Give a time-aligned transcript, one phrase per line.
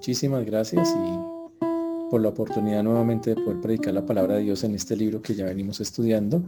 [0.00, 4.74] muchísimas gracias y por la oportunidad nuevamente de poder predicar la palabra de Dios en
[4.74, 6.42] este libro que ya venimos estudiando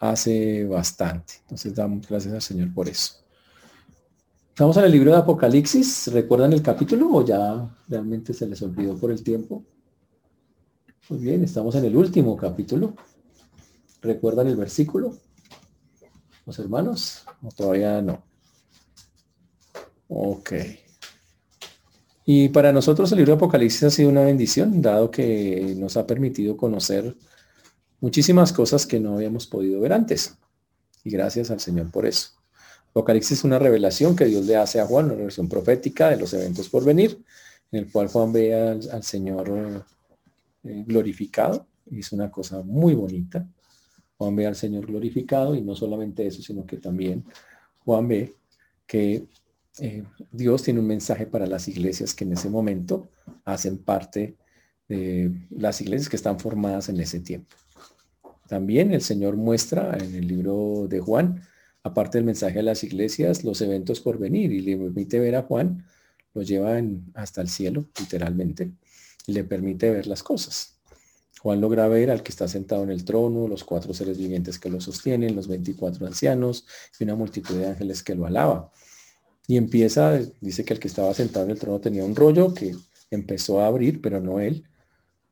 [0.00, 1.34] hace bastante.
[1.42, 3.18] Entonces damos gracias al Señor por eso.
[4.48, 6.08] Estamos en el libro de Apocalipsis.
[6.08, 9.62] ¿Recuerdan el capítulo o ya realmente se les olvidó por el tiempo?
[11.08, 12.96] Muy bien, estamos en el último capítulo.
[14.02, 15.14] ¿Recuerdan el versículo?
[16.44, 17.24] ¿Los hermanos?
[17.44, 18.24] ¿O todavía no?
[20.08, 20.52] Ok.
[22.28, 26.08] Y para nosotros el libro de Apocalipsis ha sido una bendición, dado que nos ha
[26.08, 27.14] permitido conocer
[28.00, 30.36] muchísimas cosas que no habíamos podido ver antes.
[31.04, 32.30] Y gracias al Señor por eso.
[32.90, 36.34] Apocalipsis es una revelación que Dios le hace a Juan, una revelación profética de los
[36.34, 37.16] eventos por venir,
[37.70, 39.84] en el cual Juan ve al, Señor
[40.64, 41.68] eh, glorificado.
[41.92, 43.46] Es una cosa muy bonita.
[44.18, 47.24] Juan ve al Señor glorificado y no solamente eso, sino que también
[47.84, 48.34] Juan ve
[48.84, 49.28] que
[49.78, 53.08] eh, Dios tiene un mensaje para las iglesias que en ese momento
[53.44, 54.36] hacen parte
[54.88, 57.56] de las iglesias que están formadas en ese tiempo.
[58.48, 61.42] También el Señor muestra en el libro de Juan,
[61.82, 65.42] aparte del mensaje a las iglesias, los eventos por venir y le permite ver a
[65.42, 65.84] Juan,
[66.34, 66.80] lo lleva
[67.14, 68.72] hasta el cielo, literalmente,
[69.26, 70.78] y le permite ver las cosas.
[71.40, 74.70] Juan logra ver al que está sentado en el trono, los cuatro seres vivientes que
[74.70, 76.66] lo sostienen, los 24 ancianos
[76.98, 78.70] y una multitud de ángeles que lo alaba.
[79.46, 82.74] Y empieza, dice que el que estaba sentado en el trono tenía un rollo que
[83.10, 84.64] empezó a abrir, pero no él,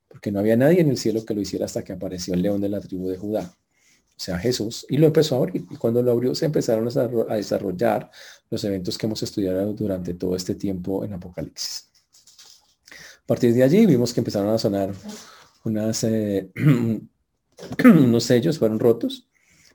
[0.09, 2.61] porque no había nadie en el cielo que lo hiciera hasta que apareció el león
[2.61, 3.57] de la tribu de Judá,
[4.17, 5.65] o sea, Jesús, y lo empezó a abrir.
[5.69, 6.89] Y cuando lo abrió se empezaron
[7.29, 8.11] a desarrollar
[8.49, 11.91] los eventos que hemos estudiado durante todo este tiempo en Apocalipsis.
[13.25, 14.93] A partir de allí vimos que empezaron a sonar
[16.03, 16.51] eh,
[17.85, 19.27] unos sellos, fueron rotos.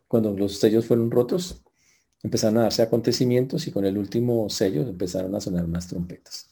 [0.07, 1.61] Cuando los sellos fueron rotos,
[2.23, 6.49] empezaron a darse acontecimientos y con el último sello empezaron a sonar más trompetas.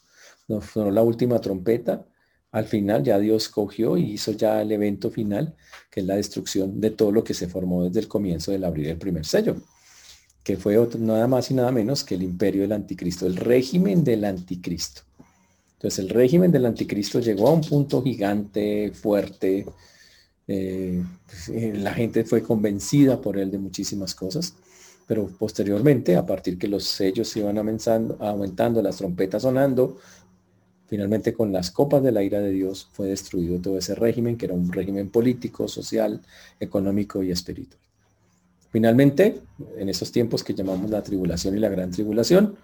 [0.47, 2.05] No sonó la última trompeta,
[2.51, 5.55] al final ya Dios cogió y hizo ya el evento final,
[5.91, 8.87] que es la destrucción de todo lo que se formó desde el comienzo del abrir
[8.87, 9.57] el primer sello,
[10.43, 14.23] que fue nada más y nada menos que el imperio del anticristo, el régimen del
[14.23, 15.01] anticristo.
[15.73, 19.65] Entonces el régimen del anticristo llegó a un punto gigante, fuerte,
[20.47, 21.03] eh,
[21.73, 24.55] la gente fue convencida por él de muchísimas cosas
[25.07, 29.97] pero posteriormente, a partir que los sellos se iban aumentando, aumentando, las trompetas sonando,
[30.87, 34.45] finalmente con las copas de la ira de Dios fue destruido todo ese régimen, que
[34.45, 36.21] era un régimen político, social,
[36.59, 37.79] económico y espiritual.
[38.69, 39.41] Finalmente,
[39.77, 42.57] en esos tiempos que llamamos la tribulación y la gran tribulación,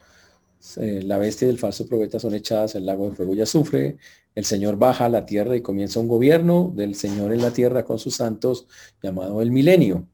[0.78, 3.98] eh, la bestia y el falso profeta son echadas al lago de fuego y azufre,
[4.36, 7.86] el Señor baja a la tierra y comienza un gobierno del Señor en la tierra
[7.86, 8.68] con sus santos
[9.02, 10.08] llamado el milenio,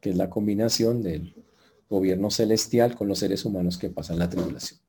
[0.00, 1.34] que es la combinación del
[1.90, 4.80] gobierno celestial con los seres humanos que pasan la tribulación.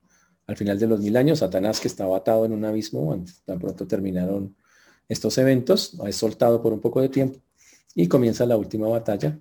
[0.47, 3.87] Al final de los mil años, Satanás, que estaba atado en un abismo, tan pronto
[3.87, 4.55] terminaron
[5.09, 7.39] estos eventos, es soltado por un poco de tiempo
[7.95, 9.39] y comienza la última batalla,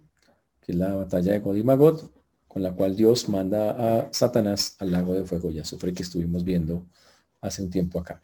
[0.60, 2.12] que es la batalla de God y Magot,
[2.48, 6.42] con la cual Dios manda a Satanás al lago de fuego y azufre que estuvimos
[6.42, 6.86] viendo
[7.40, 8.22] hace un tiempo acá.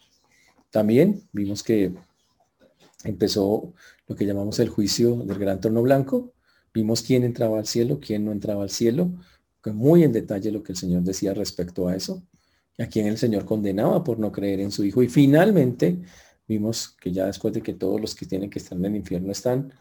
[0.70, 1.94] También vimos que
[3.04, 3.72] empezó
[4.08, 6.32] lo que llamamos el juicio del gran trono blanco,
[6.76, 9.10] Vimos quién entraba al cielo, quién no entraba al cielo,
[9.72, 12.22] muy en detalle lo que el Señor decía respecto a eso,
[12.78, 15.02] a quién el Señor condenaba por no creer en su Hijo.
[15.02, 16.02] Y finalmente
[16.46, 19.32] vimos que ya después de que todos los que tienen que estar en el infierno
[19.32, 19.72] están,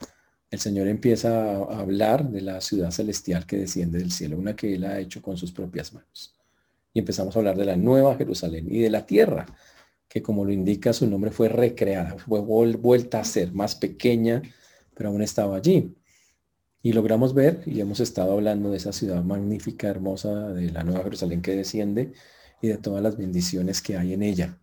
[0.49, 4.75] el Señor empieza a hablar de la ciudad celestial que desciende del cielo, una que
[4.75, 6.33] Él ha hecho con sus propias manos.
[6.93, 9.45] Y empezamos a hablar de la nueva Jerusalén y de la tierra,
[10.07, 14.41] que como lo indica su nombre fue recreada, fue vuelta a ser más pequeña,
[14.93, 15.93] pero aún estaba allí.
[16.85, 21.01] Y logramos ver, y hemos estado hablando de esa ciudad magnífica, hermosa, de la Nueva
[21.01, 22.13] Jerusalén que desciende
[22.61, 24.59] y de todas las bendiciones que hay en ella,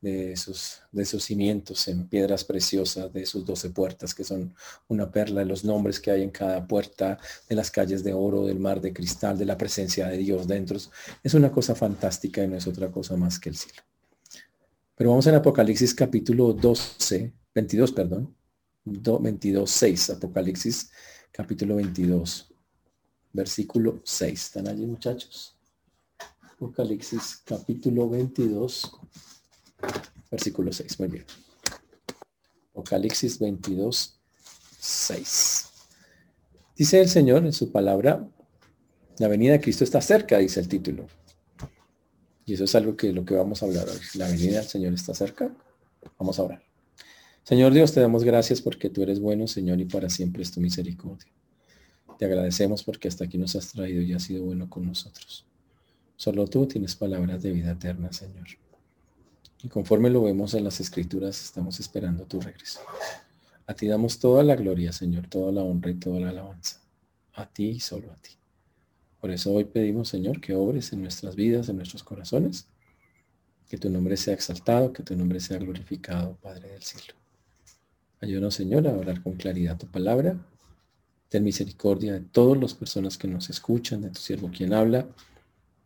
[0.00, 4.54] de sus, de sus cimientos en piedras preciosas, de sus doce puertas que son
[4.86, 8.46] una perla, de los nombres que hay en cada puerta, de las calles de oro,
[8.46, 10.78] del mar de cristal, de la presencia de Dios dentro.
[11.24, 13.82] Es una cosa fantástica y no es otra cosa más que el cielo.
[14.94, 18.32] Pero vamos en Apocalipsis capítulo 12, 22, perdón,
[18.84, 20.88] 22, 6, Apocalipsis
[21.32, 22.52] capítulo 22,
[23.32, 24.44] versículo 6.
[24.44, 25.56] ¿Están allí muchachos?
[26.54, 28.92] Apocalipsis capítulo 22,
[30.30, 31.00] versículo 6.
[31.00, 31.24] Muy bien.
[32.70, 34.20] Apocalipsis 22,
[34.78, 35.68] 6.
[36.76, 38.28] Dice el Señor en su palabra,
[39.18, 41.06] la venida de Cristo está cerca, dice el título.
[42.44, 44.00] Y eso es algo que lo que vamos a hablar hoy.
[44.14, 45.54] La venida del Señor está cerca.
[46.18, 46.71] Vamos a orar.
[47.44, 50.60] Señor Dios, te damos gracias porque tú eres bueno, Señor, y para siempre es tu
[50.60, 51.32] misericordia.
[52.16, 55.44] Te agradecemos porque hasta aquí nos has traído y has sido bueno con nosotros.
[56.14, 58.46] Solo tú tienes palabras de vida eterna, Señor.
[59.60, 62.78] Y conforme lo vemos en las escrituras, estamos esperando tu regreso.
[63.66, 66.80] A ti damos toda la gloria, Señor, toda la honra y toda la alabanza.
[67.34, 68.30] A ti y solo a ti.
[69.20, 72.68] Por eso hoy pedimos, Señor, que obres en nuestras vidas, en nuestros corazones.
[73.68, 77.21] Que tu nombre sea exaltado, que tu nombre sea glorificado, Padre del cielo.
[78.22, 80.38] Ayúdanos, Señor, a hablar con claridad tu palabra.
[81.28, 85.08] Ten misericordia de todas las personas que nos escuchan, de tu siervo quien habla,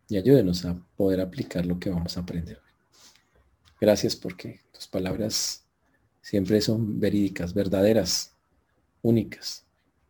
[0.07, 2.61] y ayúdenos a poder aplicar lo que vamos a aprender.
[3.81, 5.65] Gracias porque tus palabras
[6.21, 8.35] siempre son verídicas, verdaderas,
[9.01, 9.65] únicas,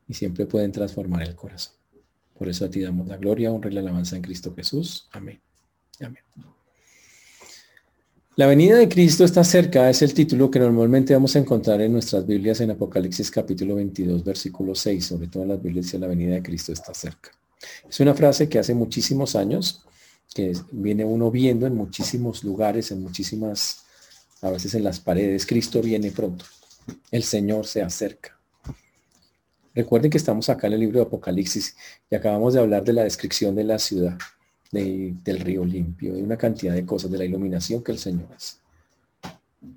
[0.06, 1.76] y siempre pueden transformar el corazón.
[2.38, 5.08] Por eso a ti damos la gloria, honra y la alabanza en Cristo Jesús.
[5.14, 5.40] Amén.
[6.02, 6.24] Amén.
[8.38, 11.92] La venida de Cristo está cerca, es el título que normalmente vamos a encontrar en
[11.92, 16.06] nuestras Biblias en Apocalipsis capítulo 22, versículo 6, sobre todo en las Biblias dice la
[16.06, 17.32] venida de Cristo está cerca.
[17.90, 19.84] Es una frase que hace muchísimos años,
[20.36, 23.86] que viene uno viendo en muchísimos lugares, en muchísimas,
[24.44, 26.46] a veces en las paredes, Cristo viene pronto,
[27.10, 28.38] el Señor se acerca.
[29.74, 31.76] Recuerden que estamos acá en el libro de Apocalipsis
[32.12, 34.16] y acabamos de hablar de la descripción de la ciudad
[34.72, 38.58] del río limpio, de una cantidad de cosas, de la iluminación que el Señor hace.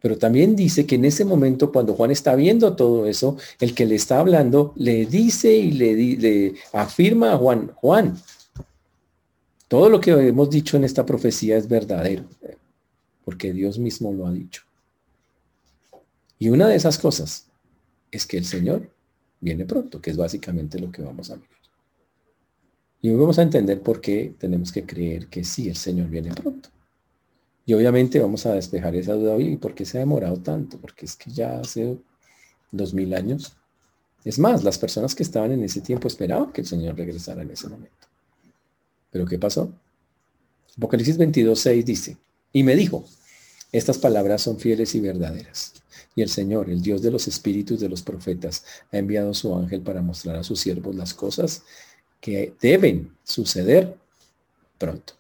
[0.01, 3.87] Pero también dice que en ese momento, cuando Juan está viendo todo eso, el que
[3.87, 8.17] le está hablando le dice y le, le afirma a Juan, Juan,
[9.69, 12.25] todo lo que hemos dicho en esta profecía es verdadero,
[13.25, 14.63] porque Dios mismo lo ha dicho.
[16.39, 17.47] Y una de esas cosas
[18.11, 18.91] es que el Señor
[19.41, 21.50] viene pronto, que es básicamente lo que vamos a ver.
[23.03, 26.35] Y hoy vamos a entender por qué tenemos que creer que sí, el Señor viene
[26.35, 26.69] pronto.
[27.65, 29.53] Y obviamente vamos a despejar esa duda hoy.
[29.53, 30.79] ¿Y por qué se ha demorado tanto?
[30.79, 31.99] Porque es que ya hace
[32.71, 33.57] dos mil años.
[34.25, 37.51] Es más, las personas que estaban en ese tiempo esperaban que el Señor regresara en
[37.51, 38.09] ese momento.
[39.11, 39.73] ¿Pero qué pasó?
[40.77, 42.17] Apocalipsis 22, 6 dice,
[42.53, 43.05] y me dijo,
[43.73, 45.75] estas palabras son fieles y verdaderas.
[46.15, 49.81] Y el Señor, el Dios de los espíritus de los profetas, ha enviado su ángel
[49.81, 51.63] para mostrar a sus siervos las cosas
[52.21, 53.97] que deben suceder
[54.79, 55.15] pronto.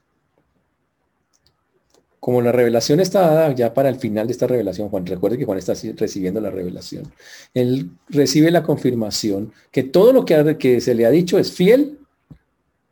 [2.21, 5.47] Como la revelación está dada ya para el final de esta revelación, Juan, recuerde que
[5.47, 7.11] Juan está recibiendo la revelación.
[7.55, 11.99] Él recibe la confirmación que todo lo que, que se le ha dicho es fiel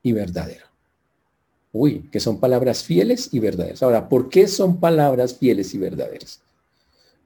[0.02, 0.64] y verdadero.
[1.72, 3.82] Uy, que son palabras fieles y verdaderas.
[3.82, 6.40] Ahora, ¿por qué son palabras fieles y verdaderas?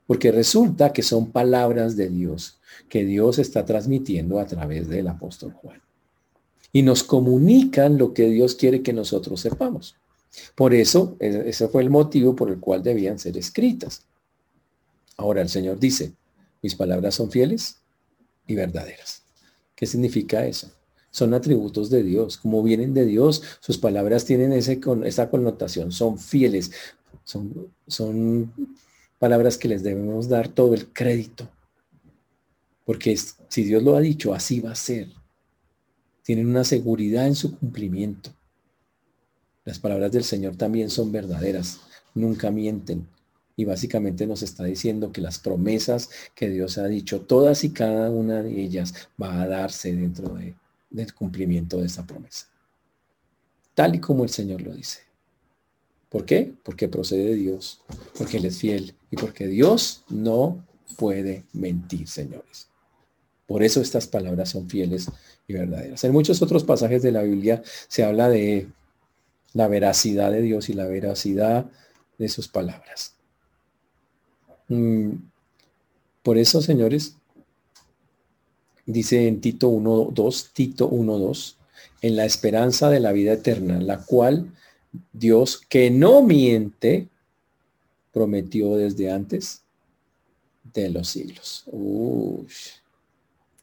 [0.08, 2.58] Porque resulta que son palabras de Dios,
[2.88, 5.80] que Dios está transmitiendo a través del apóstol Juan
[6.72, 9.96] y nos comunican lo que Dios quiere que nosotros sepamos.
[10.54, 14.06] Por eso, e, ese fue el motivo por el cual debían ser escritas.
[15.16, 16.14] Ahora el Señor dice,
[16.62, 17.82] mis palabras son fieles
[18.46, 19.22] y verdaderas.
[19.74, 20.70] ¿Qué significa eso?
[21.10, 22.38] Son atributos de Dios.
[22.38, 25.92] Como vienen de Dios, sus palabras tienen ese, esa connotación.
[25.92, 26.70] Son fieles.
[27.24, 28.52] Son, son
[29.18, 31.50] palabras que les debemos dar todo el crédito.
[32.86, 33.16] Porque
[33.48, 35.08] si Dios lo ha dicho, así va a ser
[36.22, 38.30] tienen una seguridad en su cumplimiento.
[39.64, 41.80] Las palabras del Señor también son verdaderas,
[42.14, 43.06] nunca mienten.
[43.54, 48.10] Y básicamente nos está diciendo que las promesas que Dios ha dicho, todas y cada
[48.10, 50.36] una de ellas va a darse dentro
[50.90, 52.46] del cumplimiento de esa promesa.
[53.74, 55.00] Tal y como el Señor lo dice.
[56.08, 56.52] ¿Por qué?
[56.62, 57.80] Porque procede de Dios,
[58.18, 60.64] porque Él es fiel y porque Dios no
[60.96, 62.68] puede mentir, señores.
[63.46, 65.08] Por eso estas palabras son fieles
[65.46, 66.02] y verdaderas.
[66.04, 68.68] En muchos otros pasajes de la Biblia se habla de
[69.54, 71.66] la veracidad de Dios y la veracidad
[72.18, 73.14] de sus palabras.
[74.68, 75.12] Mm,
[76.22, 77.16] por eso, señores,
[78.86, 81.56] dice en Tito 1.2, Tito 1.2,
[82.02, 84.52] en la esperanza de la vida eterna, la cual
[85.12, 87.08] Dios, que no miente,
[88.12, 89.62] prometió desde antes
[90.72, 91.64] de los siglos.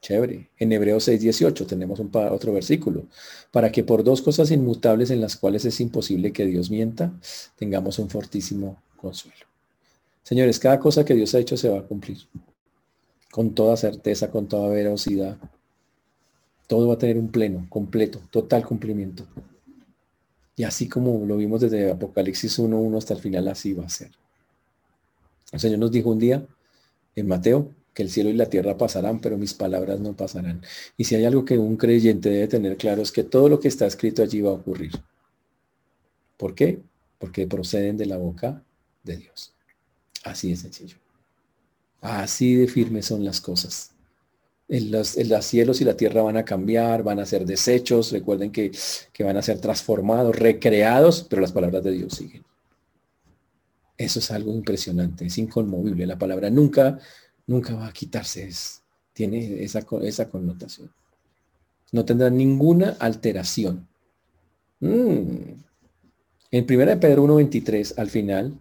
[0.02, 0.50] Chévere.
[0.58, 3.08] En Hebreos 6:18 tenemos un, otro versículo.
[3.52, 7.12] Para que por dos cosas inmutables en las cuales es imposible que Dios mienta,
[7.58, 9.46] tengamos un fortísimo consuelo.
[10.24, 12.20] Señores, cada cosa que Dios ha hecho se va a cumplir.
[13.32, 15.38] Con toda certeza, con toda veracidad.
[16.68, 19.26] Todo va a tener un pleno, completo, total cumplimiento.
[20.56, 24.12] Y así como lo vimos desde Apocalipsis 1.1 hasta el final, así va a ser.
[25.52, 26.46] El Señor nos dijo un día
[27.16, 30.62] en Mateo que el cielo y la tierra pasarán, pero mis palabras no pasarán.
[30.98, 33.68] Y si hay algo que un creyente debe tener claro es que todo lo que
[33.68, 34.92] está escrito allí va a ocurrir.
[36.38, 36.80] ¿Por qué?
[37.18, 38.64] Porque proceden de la boca
[39.04, 39.54] de Dios.
[40.24, 40.98] Así de sencillo.
[42.02, 43.92] Así de firmes son las cosas.
[44.70, 48.72] En los, cielos y la tierra van a cambiar, van a ser desechos, recuerden que,
[49.12, 52.44] que van a ser transformados, recreados, pero las palabras de Dios siguen.
[53.98, 56.06] Eso es algo impresionante, es inconmovible.
[56.06, 57.00] La palabra nunca,
[57.50, 60.92] nunca va a quitarse, es, tiene esa, esa connotación.
[61.92, 63.88] No tendrá ninguna alteración.
[64.80, 65.56] Mm.
[66.52, 68.54] En 1 Pedro 1.23, al final,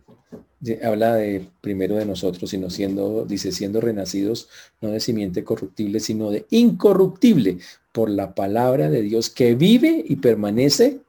[0.83, 4.49] habla de primero de nosotros, sino siendo, dice, siendo renacidos,
[4.81, 7.59] no de simiente corruptible, sino de incorruptible,
[7.93, 11.01] por la palabra de Dios que vive y permanece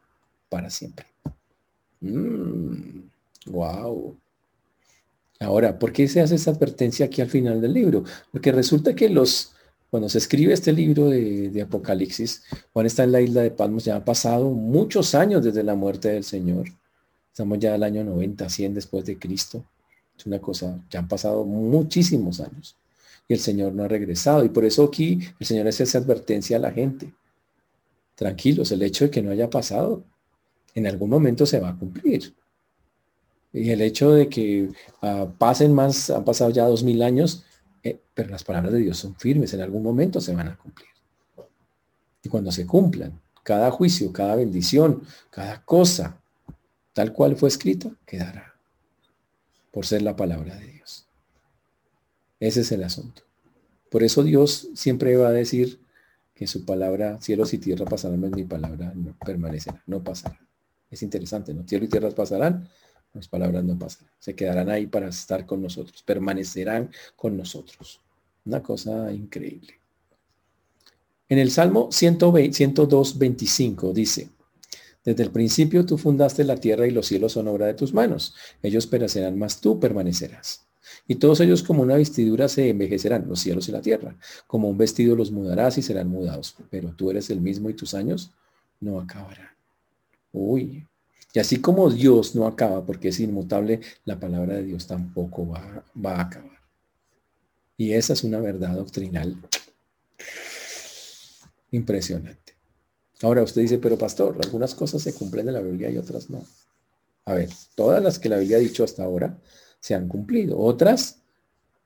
[0.50, 1.06] para siempre.
[3.46, 4.18] wow.
[5.40, 8.04] Ahora, ¿por qué se hace esta advertencia aquí al final del libro?
[8.32, 9.54] Porque resulta que los,
[9.90, 12.44] cuando se escribe este libro de, de Apocalipsis,
[12.74, 16.10] Juan está en la isla de Palmos, ya han pasado muchos años desde la muerte
[16.10, 16.68] del Señor.
[17.32, 19.64] Estamos ya al año 90, 100 después de Cristo.
[20.18, 22.76] Es una cosa, ya han pasado muchísimos años
[23.30, 24.44] y el Señor no ha regresado.
[24.44, 27.14] Y por eso aquí el Señor hace esa advertencia a la gente.
[28.16, 30.04] Tranquilos, el hecho de que no haya pasado,
[30.76, 32.34] en algún momento se va a cumplir.
[33.52, 34.70] Y el hecho de que
[35.02, 37.44] ah, pasen más, han pasado ya dos mil años,
[37.84, 40.90] eh, pero las palabras de Dios son firmes, en algún momento se van a cumplir.
[42.22, 46.22] Y cuando se cumplan, cada juicio, cada bendición, cada cosa,
[46.94, 48.56] tal cual fue escrito, quedará
[49.72, 51.08] por ser la palabra de Dios.
[52.40, 53.24] Ese es el asunto.
[53.90, 55.80] Por eso Dios siempre va a decir
[56.36, 58.94] que su palabra, cielos y tierra pasarán, mi palabra
[59.26, 60.40] permanecerá, no pasará.
[60.90, 61.68] Es interesante, ¿no?
[61.68, 62.70] Cielo y tierras pasarán,
[63.14, 64.12] las palabras no pasarán.
[64.20, 68.02] Se quedarán ahí para estar con nosotros, permanecerán con nosotros.
[68.46, 69.80] Una cosa increíble.
[71.28, 74.30] En el Salmo 102, 25 dice,
[75.06, 78.36] desde el principio tú fundaste la tierra y los cielos son obra de tus manos.
[78.62, 80.68] Ellos perecerán, mas tú permanecerás.
[81.08, 84.16] Y todos ellos como una vestidura se envejecerán, los cielos y la tierra.
[84.48, 86.56] Como un vestido los mudarás y serán mudados.
[86.70, 88.32] Pero tú eres el mismo y tus años
[88.80, 89.50] no acabarán.
[90.32, 90.86] Uy,
[91.34, 95.86] y así como Dios no acaba porque es inmutable, la palabra de Dios tampoco va,
[96.04, 96.60] va a acabar.
[97.78, 99.38] Y esa es una verdad doctrinal
[101.72, 102.58] impresionante.
[103.22, 106.44] Ahora usted dice, pero pastor, algunas cosas se cumplen en la Biblia y otras no.
[107.26, 109.40] A ver, todas las que la Biblia ha dicho hasta ahora
[109.80, 110.58] se han cumplido.
[110.58, 111.22] Otras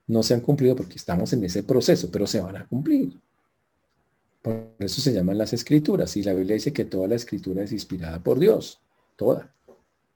[0.08, 3.20] no se han cumplido porque estamos en ese proceso, pero se van a cumplir.
[4.42, 6.16] Por eso se llaman las escrituras.
[6.16, 8.83] Y la Biblia dice que toda la escritura es inspirada por Dios
[9.16, 9.54] toda.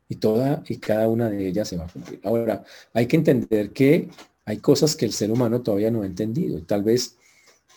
[0.10, 2.22] Y toda y cada una de ellas se va a cumplir.
[2.24, 2.64] Ahora,
[2.94, 4.10] hay que entender que
[4.46, 6.62] hay cosas que el ser humano todavía no ha entendido.
[6.64, 7.18] Tal vez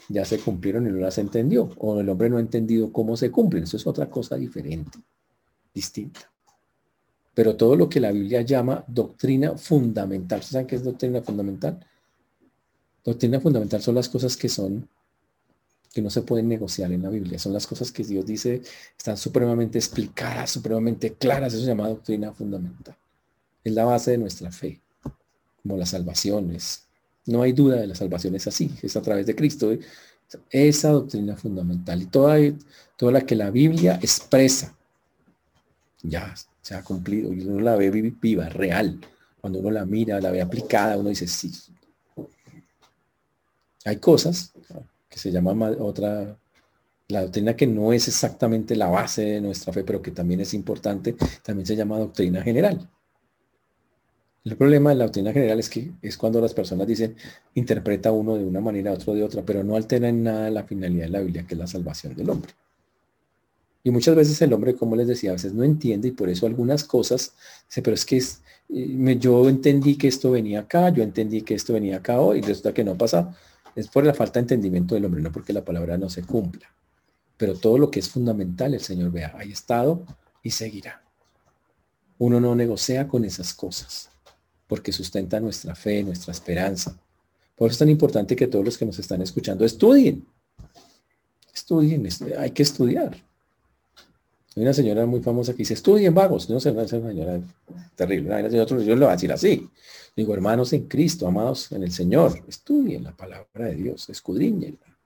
[0.08, 1.70] ya se cumplieron y no las entendió.
[1.78, 3.64] O el hombre no ha entendido cómo se cumplen.
[3.64, 4.98] Eso es otra cosa diferente,
[5.74, 6.30] distinta.
[7.34, 10.42] Pero todo lo que la Biblia llama doctrina fundamental.
[10.42, 11.84] ¿Saben qué es doctrina fundamental?
[13.04, 14.88] Doctrina fundamental son las cosas que son
[15.92, 17.38] que no se pueden negociar en la Biblia.
[17.38, 18.62] Son las cosas que Dios dice,
[18.97, 21.52] están supremamente explicadas, supremamente claras.
[21.52, 22.97] Eso se llama doctrina fundamental.
[23.64, 24.80] Es la base de nuestra fe,
[25.62, 26.85] como las salvaciones.
[27.26, 29.76] No hay duda de la salvación es así, es a través de Cristo.
[30.50, 32.38] Esa doctrina fundamental y toda,
[32.97, 34.76] toda la que la Biblia expresa,
[36.02, 39.00] ya se ha cumplido y uno la ve viva, real.
[39.40, 41.50] Cuando uno la mira, la ve aplicada, uno dice, sí.
[43.85, 44.52] Hay cosas,
[45.10, 46.38] que se llama otra,
[47.08, 50.54] la doctrina que no es exactamente la base de nuestra fe, pero que también es
[50.54, 52.88] importante, también se llama doctrina general.
[54.42, 57.14] El problema de la doctrina general es que es cuando las personas dicen,
[57.54, 61.04] interpreta uno de una manera, otro de otra, pero no altera en nada la finalidad
[61.06, 62.52] de la Biblia, que es la salvación del hombre.
[63.82, 66.46] Y muchas veces el hombre, como les decía, a veces no entiende y por eso
[66.46, 67.34] algunas cosas,
[67.68, 71.54] dice, pero es que es, eh, yo entendí que esto venía acá, yo entendí que
[71.54, 73.36] esto venía acá hoy, y resulta que no pasa.
[73.76, 76.72] Es por la falta de entendimiento del hombre, no porque la palabra no se cumpla.
[77.36, 80.04] Pero todo lo que es fundamental, el Señor vea, hay estado
[80.42, 81.02] y seguirá.
[82.18, 84.10] Uno no negocia con esas cosas,
[84.66, 86.98] porque sustenta nuestra fe, nuestra esperanza.
[87.56, 90.26] Por eso es tan importante que todos los que nos están escuchando estudien.
[91.54, 92.06] Estudien,
[92.38, 93.16] hay que estudiar.
[94.57, 96.50] Hay una señora muy famosa que dice, estudien vagos.
[96.50, 97.40] No sé, una señora
[97.95, 98.35] terrible.
[98.35, 99.69] Hay yo lo voy a decir así.
[100.16, 104.99] Digo, hermanos en Cristo, amados en el Señor, estudien la palabra de Dios, escudriñenla.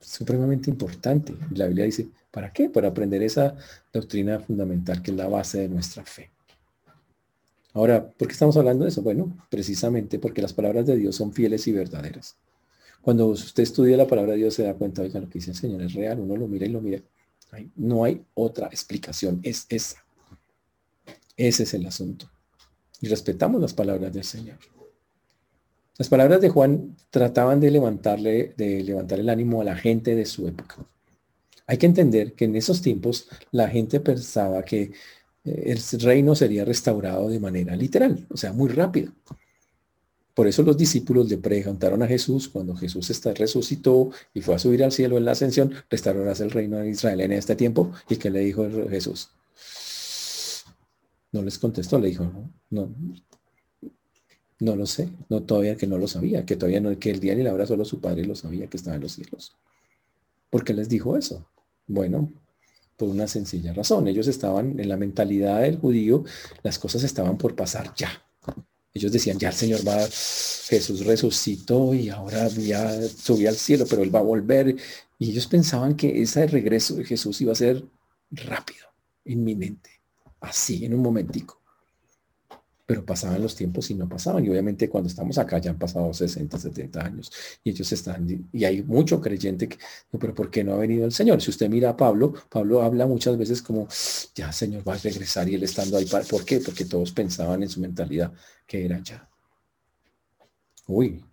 [0.00, 1.34] Es supremamente importante.
[1.54, 2.70] La Biblia dice, ¿para qué?
[2.70, 3.54] Para aprender esa
[3.92, 6.30] doctrina fundamental que es la base de nuestra fe.
[7.74, 9.02] Ahora, ¿por qué estamos hablando de eso?
[9.02, 12.38] Bueno, precisamente porque las palabras de Dios son fieles y verdaderas.
[13.02, 15.56] Cuando usted estudia la palabra de Dios se da cuenta, oiga, lo que dice el
[15.58, 17.02] Señor es real, uno lo mira y lo mira
[17.76, 20.04] no hay otra explicación, es esa.
[21.36, 22.30] Ese es el asunto.
[23.00, 24.58] Y respetamos las palabras del Señor.
[25.98, 30.26] Las palabras de Juan trataban de levantarle, de levantar el ánimo a la gente de
[30.26, 30.76] su época.
[31.66, 34.92] Hay que entender que en esos tiempos la gente pensaba que
[35.44, 39.12] el reino sería restaurado de manera literal, o sea, muy rápido.
[40.36, 44.58] Por eso los discípulos le preguntaron a Jesús cuando Jesús está, resucitó y fue a
[44.58, 47.90] subir al cielo en la ascensión, restaurarás el reino de Israel en este tiempo.
[48.10, 49.30] ¿Y qué le dijo Jesús?
[51.32, 52.94] No les contestó, le dijo, no, no,
[54.60, 57.34] no lo sé, no todavía que no lo sabía, que todavía no, que el día
[57.34, 59.56] ni la hora solo su padre lo sabía que estaba en los cielos.
[60.50, 61.48] ¿Por qué les dijo eso?
[61.86, 62.30] Bueno,
[62.98, 64.06] por una sencilla razón.
[64.06, 66.24] Ellos estaban en la mentalidad del judío,
[66.62, 68.25] las cosas estaban por pasar ya.
[68.96, 74.02] Ellos decían, ya el Señor va, Jesús resucitó y ahora ya subió al cielo, pero
[74.02, 74.76] Él va a volver.
[75.18, 77.84] Y ellos pensaban que ese regreso de Jesús iba a ser
[78.30, 78.86] rápido,
[79.24, 79.90] inminente,
[80.40, 81.60] así, en un momentico
[82.86, 84.44] pero pasaban los tiempos y no pasaban.
[84.44, 87.32] Y obviamente cuando estamos acá ya han pasado 60, 70 años
[87.64, 89.76] y ellos están, y hay mucho creyente que,
[90.18, 91.42] pero ¿por qué no ha venido el Señor?
[91.42, 93.88] Si usted mira a Pablo, Pablo habla muchas veces como,
[94.34, 96.06] ya Señor va a regresar y él estando ahí.
[96.06, 96.60] ¿Por qué?
[96.60, 98.32] Porque todos pensaban en su mentalidad
[98.66, 99.28] que era ya.
[100.86, 101.24] Uy,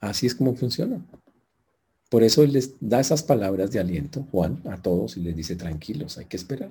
[0.00, 1.04] así es como funciona.
[2.10, 5.56] Por eso él les da esas palabras de aliento, Juan, a todos y les dice,
[5.56, 6.70] tranquilos, hay que esperar.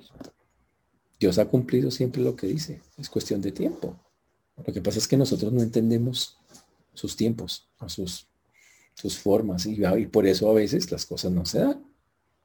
[1.20, 2.80] Dios ha cumplido siempre lo que dice.
[2.96, 3.96] Es cuestión de tiempo.
[4.66, 6.36] Lo que pasa es que nosotros no entendemos
[6.92, 8.26] sus tiempos, sus,
[8.94, 11.84] sus formas, y, y por eso a veces las cosas no se dan.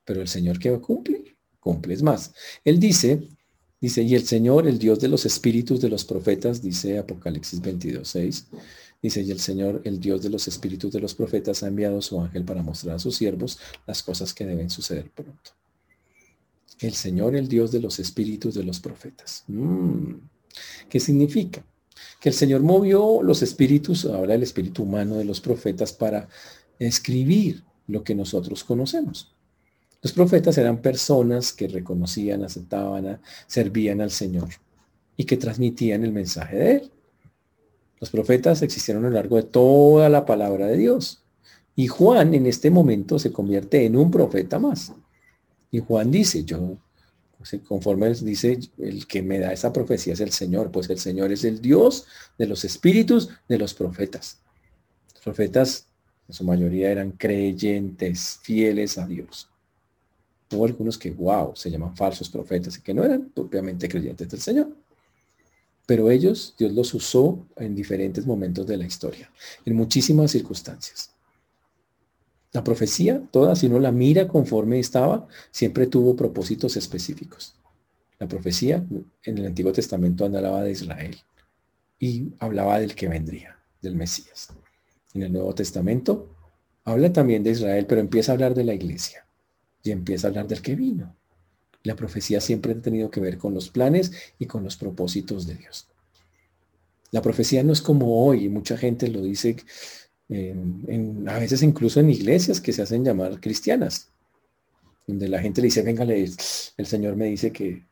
[0.05, 1.93] Pero el Señor que cumple, cumple.
[1.93, 3.27] Es más, Él dice,
[3.83, 8.07] dice, y el Señor, el Dios de los espíritus de los profetas, dice Apocalipsis 22,
[8.07, 8.47] 6,
[9.01, 12.19] dice, y el Señor, el Dios de los espíritus de los profetas, ha enviado su
[12.19, 15.51] ángel para mostrar a sus siervos las cosas que deben suceder pronto
[16.87, 19.43] el Señor, el Dios de los espíritus de los profetas.
[19.47, 20.15] Mm.
[20.89, 21.65] ¿Qué significa?
[22.19, 26.27] Que el Señor movió los espíritus, ahora el espíritu humano de los profetas, para
[26.79, 29.32] escribir lo que nosotros conocemos.
[30.03, 34.49] Los profetas eran personas que reconocían, aceptaban, servían al Señor
[35.15, 36.91] y que transmitían el mensaje de Él.
[38.01, 41.23] Los profetas existieron a lo largo de toda la palabra de Dios.
[41.73, 44.91] Y Juan en este momento se convierte en un profeta más.
[45.71, 46.77] Y Juan dice, yo,
[47.65, 51.45] conforme dice, el que me da esa profecía es el Señor, pues el Señor es
[51.45, 54.41] el Dios de los espíritus de los profetas.
[55.13, 55.87] Los profetas,
[56.27, 59.49] en su mayoría, eran creyentes, fieles a Dios.
[60.53, 64.39] Hubo algunos que, wow, se llaman falsos profetas y que no eran propiamente creyentes del
[64.39, 64.75] Señor.
[65.85, 69.29] Pero ellos, Dios los usó en diferentes momentos de la historia,
[69.65, 71.11] en muchísimas circunstancias.
[72.51, 77.55] La profecía, toda, si uno la mira conforme estaba, siempre tuvo propósitos específicos.
[78.19, 78.85] La profecía
[79.23, 81.17] en el Antiguo Testamento hablaba de Israel
[81.99, 84.49] y hablaba del que vendría, del Mesías.
[85.15, 86.29] En el Nuevo Testamento
[86.85, 89.25] habla también de Israel, pero empieza a hablar de la iglesia
[89.83, 91.15] y empieza a hablar del que vino.
[91.83, 95.55] La profecía siempre ha tenido que ver con los planes y con los propósitos de
[95.55, 95.87] Dios.
[97.11, 99.57] La profecía no es como hoy, mucha gente lo dice,
[101.27, 104.09] a veces incluso en iglesias que se hacen llamar cristianas,
[105.05, 107.85] donde la gente le dice, venga, el Señor me dice que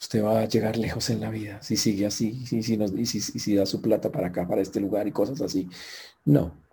[0.00, 3.54] usted va a llegar lejos en la vida, si sigue así, si, si, y si
[3.54, 5.68] da su plata para acá, para este lugar y cosas así.
[6.24, 6.67] No.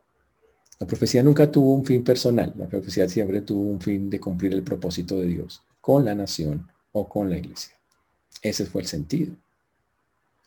[0.80, 4.54] La profecía nunca tuvo un fin personal, la profecía siempre tuvo un fin de cumplir
[4.54, 7.76] el propósito de Dios con la nación o con la iglesia.
[8.42, 9.36] Ese fue el sentido.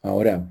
[0.03, 0.47] Ahora,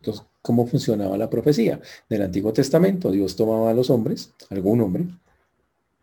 [0.00, 1.80] entonces, ¿cómo funcionaba la profecía?
[2.08, 5.06] En el Antiguo Testamento Dios tomaba a los hombres, algún hombre,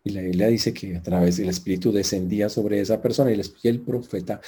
[0.06, 3.80] y la Biblia dice que a través del Espíritu descendía sobre esa persona y el
[3.80, 4.40] profeta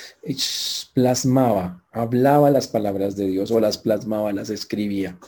[0.95, 5.19] plasmaba, hablaba las palabras de Dios o las plasmaba, las escribía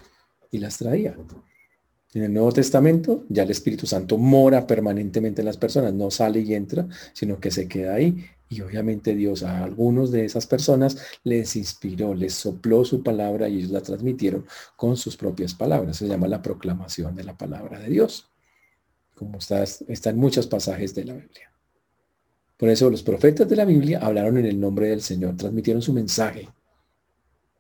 [0.52, 1.16] y las traía.
[2.12, 6.40] En el Nuevo Testamento ya el Espíritu Santo mora permanentemente en las personas, no sale
[6.40, 10.98] y entra, sino que se queda ahí y obviamente Dios a algunos de esas personas
[11.22, 14.44] les inspiró, les sopló su palabra y ellos la transmitieron
[14.76, 15.98] con sus propias palabras.
[15.98, 18.28] Se llama la proclamación de la palabra de Dios,
[19.14, 19.64] como está,
[20.10, 21.52] en muchos pasajes de la Biblia.
[22.56, 25.92] Por eso los profetas de la Biblia hablaron en el nombre del Señor, transmitieron su
[25.92, 26.48] mensaje.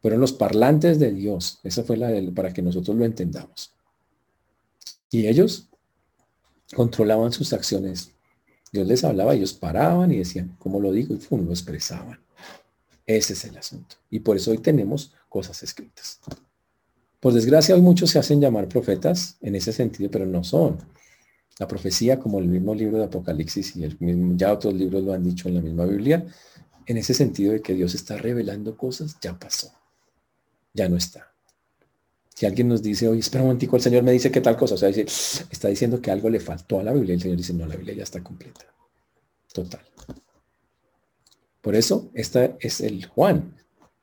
[0.02, 1.60] Fueron los parlantes de Dios.
[1.62, 3.72] Esa fue la del, para que nosotros lo entendamos.
[5.10, 5.68] Y ellos
[6.74, 8.12] controlaban sus acciones
[8.72, 12.20] Dios les hablaba, ellos paraban y decían, como lo digo, y fum, lo expresaban.
[13.04, 13.96] Ese es el asunto.
[14.10, 16.20] Y por eso hoy tenemos cosas escritas.
[17.18, 20.78] Por desgracia, hoy muchos se hacen llamar profetas en ese sentido, pero no son.
[21.58, 25.12] La profecía, como el mismo libro de Apocalipsis y el mismo, ya otros libros lo
[25.12, 26.24] han dicho en la misma Biblia,
[26.86, 29.72] en ese sentido de que Dios está revelando cosas, ya pasó.
[30.72, 31.29] Ya no está.
[32.40, 34.74] Si alguien nos dice, oye, espera un momentico, el Señor me dice que tal cosa,
[34.74, 37.66] o sea, está diciendo que algo le faltó a la Biblia, el Señor dice, no,
[37.66, 38.64] la Biblia ya está completa.
[39.52, 39.82] Total.
[41.60, 43.54] Por eso, este es el Juan,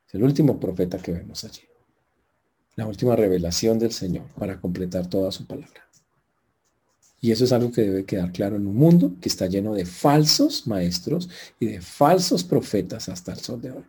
[0.06, 1.62] es el último profeta que vemos allí.
[2.76, 5.88] La última revelación del Señor para completar toda su palabra.
[7.20, 9.84] Y eso es algo que debe quedar claro en un mundo que está lleno de
[9.84, 13.84] falsos maestros y de falsos profetas hasta el sol de hoy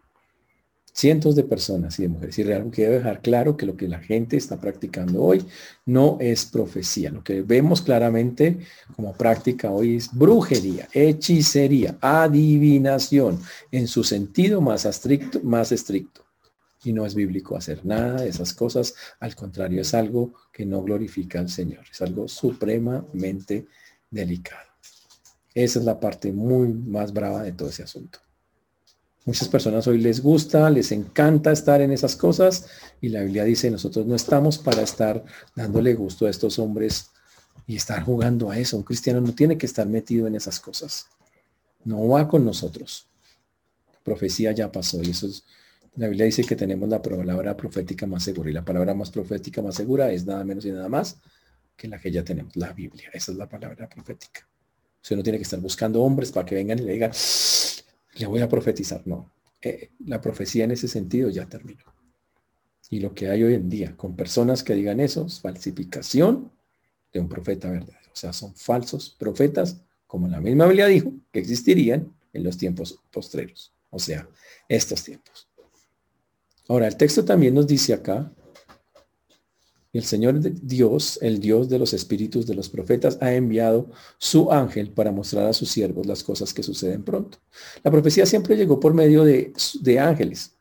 [0.99, 2.37] cientos de personas y de mujeres.
[2.37, 5.45] Y realmente quiero dejar claro que lo que la gente está practicando hoy
[5.85, 7.09] no es profecía.
[7.09, 8.59] Lo que vemos claramente
[8.95, 13.39] como práctica hoy es brujería, hechicería, adivinación,
[13.71, 16.25] en su sentido más estricto, más estricto.
[16.83, 18.93] Y no es bíblico hacer nada de esas cosas.
[19.19, 21.85] Al contrario, es algo que no glorifica al Señor.
[21.91, 23.67] Es algo supremamente
[24.09, 24.69] delicado.
[25.53, 28.19] Esa es la parte muy más brava de todo ese asunto.
[29.29, 32.65] Muchas personas hoy les gusta, les encanta estar en esas cosas
[32.99, 35.23] y la Biblia dice, nosotros no estamos para estar
[35.55, 37.11] dándole gusto a estos hombres
[37.67, 38.75] y estar jugando a eso.
[38.75, 41.09] Un cristiano no tiene que estar metido en esas cosas.
[41.83, 43.07] No va con nosotros.
[44.03, 45.43] profecía ya pasó y eso es,
[45.95, 49.61] la Biblia dice que tenemos la palabra profética más segura y la palabra más profética
[49.61, 51.19] más segura es nada menos y nada más
[51.77, 53.11] que la que ya tenemos, la Biblia.
[53.13, 54.47] Esa es la palabra profética.
[55.03, 57.11] Usted no tiene que estar buscando hombres para que vengan y le digan,
[58.19, 59.01] le voy a profetizar.
[59.05, 61.83] No, eh, la profecía en ese sentido ya terminó.
[62.89, 66.51] Y lo que hay hoy en día con personas que digan eso es falsificación
[67.13, 68.11] de un profeta verdadero.
[68.11, 72.99] O sea, son falsos profetas, como la misma Biblia dijo, que existirían en los tiempos
[73.11, 73.73] postreros.
[73.89, 74.27] O sea,
[74.67, 75.47] estos tiempos.
[76.67, 78.31] Ahora, el texto también nos dice acá
[79.91, 84.91] el Señor Dios, el Dios de los espíritus de los profetas, ha enviado su ángel
[84.91, 87.39] para mostrar a sus siervos las cosas que suceden pronto.
[87.83, 89.53] La profecía siempre llegó por medio de,
[89.99, 90.55] ángeles.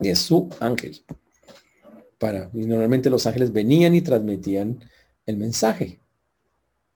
[0.00, 1.02] Y es su ángel.
[2.18, 4.80] Para, y normalmente los ángeles venían y transmitían
[5.24, 6.03] el mensaje.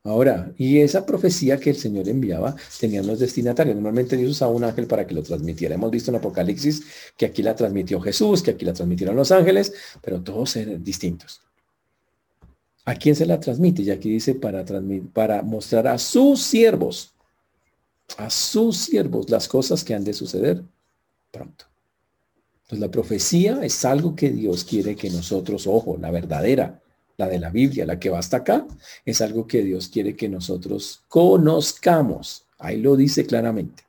[0.08, 3.76] Ahora, y esa profecía que el Señor enviaba tenían los destinatarios.
[3.76, 5.74] Normalmente Dios usaba un ángel para que lo transmitiera.
[5.74, 6.82] Hemos visto en Apocalipsis
[7.14, 11.42] que aquí la transmitió Jesús, que aquí la transmitieron los ángeles, pero todos eran distintos.
[12.86, 13.82] ¿A quién se la transmite?
[13.82, 14.64] Y aquí dice para,
[15.12, 17.12] para mostrar a sus siervos,
[18.16, 20.62] a sus siervos las cosas que han de suceder
[21.30, 21.66] pronto.
[22.62, 26.80] Entonces la profecía es algo que Dios quiere que nosotros, ojo, la verdadera,
[27.18, 28.66] la de la Biblia, la que va hasta acá,
[29.04, 32.46] es algo que Dios quiere que nosotros conozcamos.
[32.58, 33.82] Ahí lo dice claramente.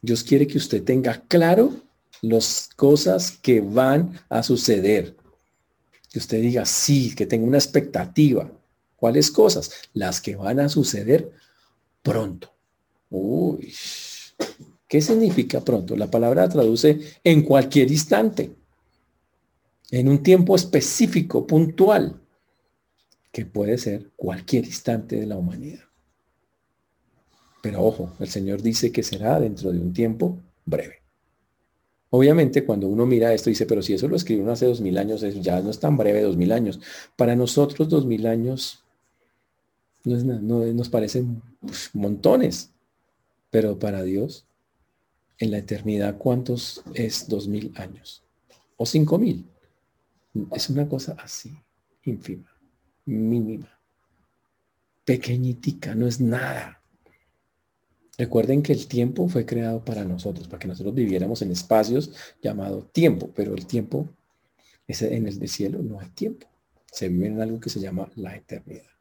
[0.00, 1.74] Dios quiere que usted tenga claro
[2.22, 5.14] las cosas que van a suceder.
[6.10, 8.50] Que usted diga, sí, que tenga una expectativa.
[8.96, 9.70] ¿Cuáles cosas?
[9.92, 11.30] Las que van a suceder
[12.02, 12.50] pronto.
[13.10, 13.74] Uy,
[14.88, 15.96] ¿qué significa pronto?
[15.96, 18.52] La palabra traduce en cualquier instante,
[19.90, 22.21] en un tiempo específico, puntual
[23.32, 25.80] que puede ser cualquier instante de la humanidad.
[27.62, 30.96] Pero ojo, el Señor dice que será dentro de un tiempo breve.
[32.10, 35.22] Obviamente cuando uno mira esto dice, pero si eso lo escribieron hace dos mil años,
[35.40, 36.78] ya no es tan breve dos mil años.
[37.16, 38.84] Para nosotros dos mil años
[40.04, 41.40] no, es, no nos parecen
[41.94, 42.70] montones,
[43.50, 44.44] pero para Dios
[45.38, 48.22] en la eternidad, ¿cuántos es dos mil años?
[48.76, 49.46] O cinco mil.
[50.52, 51.56] Es una cosa así,
[52.04, 52.51] ínfima
[53.04, 53.78] mínima,
[55.04, 56.82] pequeñitica, no es nada.
[58.18, 62.12] Recuerden que el tiempo fue creado para nosotros, para que nosotros viviéramos en espacios
[62.42, 64.08] llamado tiempo, pero el tiempo
[64.86, 66.46] es en el cielo no hay tiempo.
[66.90, 68.92] Se vive en algo que se llama la eternidad.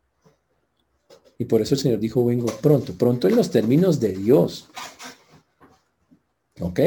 [1.38, 4.70] Y por eso el Señor dijo, vengo pronto, pronto en los términos de Dios.
[6.60, 6.80] ¿Ok?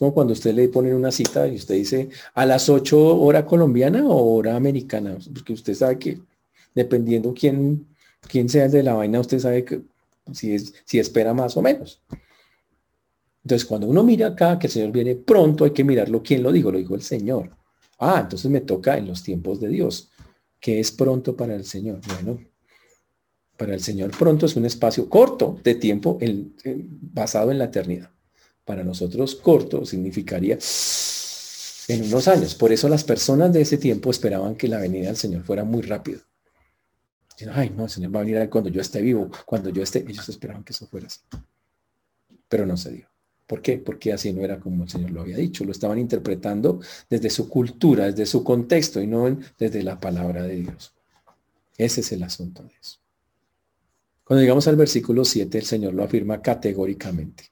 [0.00, 4.02] Como cuando usted le pone una cita y usted dice a las 8 hora colombiana
[4.08, 6.18] o hora americana, porque usted sabe que
[6.74, 7.86] dependiendo quién,
[8.26, 9.82] quién sea el de la vaina, usted sabe que
[10.32, 12.00] si, es, si espera más o menos.
[13.44, 16.22] Entonces, cuando uno mira acá que el Señor viene pronto, hay que mirarlo.
[16.22, 16.72] ¿Quién lo dijo?
[16.72, 17.50] Lo dijo el Señor.
[17.98, 20.10] Ah, entonces me toca en los tiempos de Dios.
[20.58, 22.00] ¿Qué es pronto para el Señor?
[22.06, 22.40] Bueno,
[23.58, 26.18] para el Señor pronto es un espacio corto de tiempo
[27.12, 28.10] basado en la eternidad
[28.64, 30.58] para nosotros corto significaría
[31.88, 32.54] en unos años.
[32.54, 35.82] Por eso las personas de ese tiempo esperaban que la venida del Señor fuera muy
[35.82, 36.20] rápido.
[37.52, 40.04] Ay, no, el Señor va a venir cuando yo esté vivo, cuando yo esté.
[40.06, 41.20] Ellos esperaban que eso fuera así.
[42.48, 43.08] Pero no se dio.
[43.46, 43.78] ¿Por qué?
[43.78, 45.64] Porque así no era como el Señor lo había dicho.
[45.64, 50.56] Lo estaban interpretando desde su cultura, desde su contexto y no desde la palabra de
[50.56, 50.94] Dios.
[51.76, 52.98] Ese es el asunto de eso.
[54.22, 57.49] Cuando llegamos al versículo 7, el Señor lo afirma categóricamente.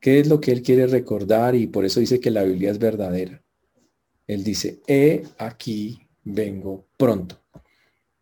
[0.00, 1.54] ¿Qué es lo que él quiere recordar?
[1.54, 3.42] Y por eso dice que la Biblia es verdadera.
[4.26, 7.38] Él dice, he aquí vengo pronto.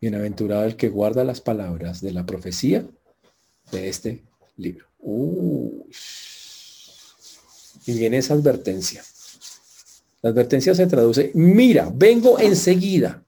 [0.01, 2.85] Bienaventurado el que guarda las palabras de la profecía
[3.71, 4.25] de este
[4.57, 4.87] libro.
[7.87, 9.05] Y viene esa advertencia.
[10.21, 13.25] La advertencia se traduce, mira, vengo enseguida.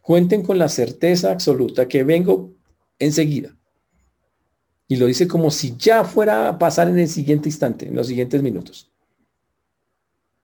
[0.00, 2.52] Cuenten con la certeza absoluta que vengo
[2.98, 3.56] enseguida.
[4.86, 8.06] Y lo dice como si ya fuera a pasar en el siguiente instante, en los
[8.06, 8.90] siguientes minutos.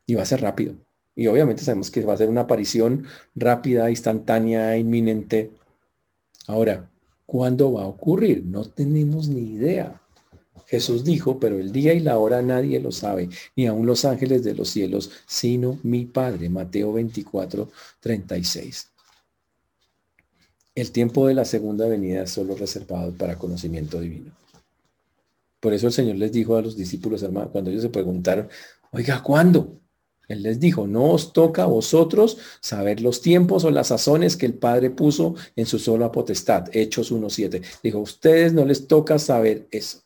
[0.07, 0.75] Y va a ser rápido.
[1.15, 5.51] Y obviamente sabemos que va a ser una aparición rápida, instantánea, inminente.
[6.47, 6.91] Ahora,
[7.27, 8.45] ¿cuándo va a ocurrir?
[8.45, 10.01] No tenemos ni idea.
[10.67, 14.45] Jesús dijo, pero el día y la hora nadie lo sabe, ni aun los ángeles
[14.45, 16.49] de los cielos, sino mi Padre.
[16.49, 18.90] Mateo 24, 36.
[20.75, 24.33] El tiempo de la segunda venida es solo reservado para conocimiento divino.
[25.59, 28.49] Por eso el Señor les dijo a los discípulos, hermanos, cuando ellos se preguntaron,
[28.93, 29.81] oiga, ¿cuándo?
[30.29, 34.47] Él les dijo, no os toca a vosotros saber los tiempos o las sazones que
[34.47, 36.69] el Padre puso en su sola potestad.
[36.73, 37.63] Hechos 1.7.
[37.83, 40.03] Dijo, a ustedes no les toca saber eso.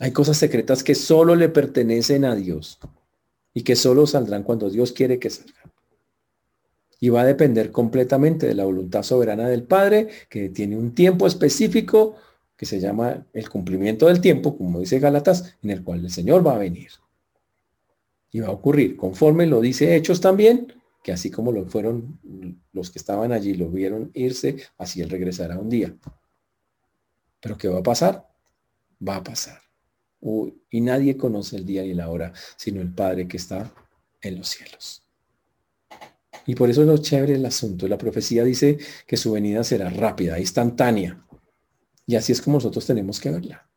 [0.00, 2.80] Hay cosas secretas que solo le pertenecen a Dios
[3.54, 5.73] y que solo saldrán cuando Dios quiere que salgan
[7.04, 11.26] y va a depender completamente de la voluntad soberana del Padre, que tiene un tiempo
[11.26, 12.16] específico
[12.56, 16.46] que se llama el cumplimiento del tiempo, como dice Gálatas, en el cual el Señor
[16.46, 16.92] va a venir.
[18.30, 22.18] Y va a ocurrir, conforme lo dice Hechos también, que así como lo fueron
[22.72, 25.94] los que estaban allí, lo vieron irse, así él regresará un día.
[27.38, 28.26] Pero ¿qué va a pasar?
[29.06, 29.60] Va a pasar.
[30.70, 33.70] y nadie conoce el día y la hora, sino el Padre que está
[34.22, 35.03] en los cielos.
[36.46, 37.88] Y por eso es lo chévere el asunto.
[37.88, 41.24] La profecía dice que su venida será rápida, instantánea.
[42.06, 43.68] Y así es como nosotros tenemos que verla.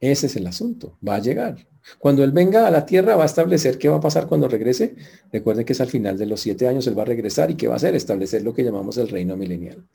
[0.00, 0.98] Ese es el asunto.
[1.06, 1.68] Va a llegar.
[1.98, 4.96] Cuando Él venga a la tierra va a establecer qué va a pasar cuando regrese.
[5.32, 7.68] Recuerden que es al final de los siete años Él va a regresar y qué
[7.68, 7.94] va a hacer?
[7.94, 9.86] Establecer lo que llamamos el reino milenial.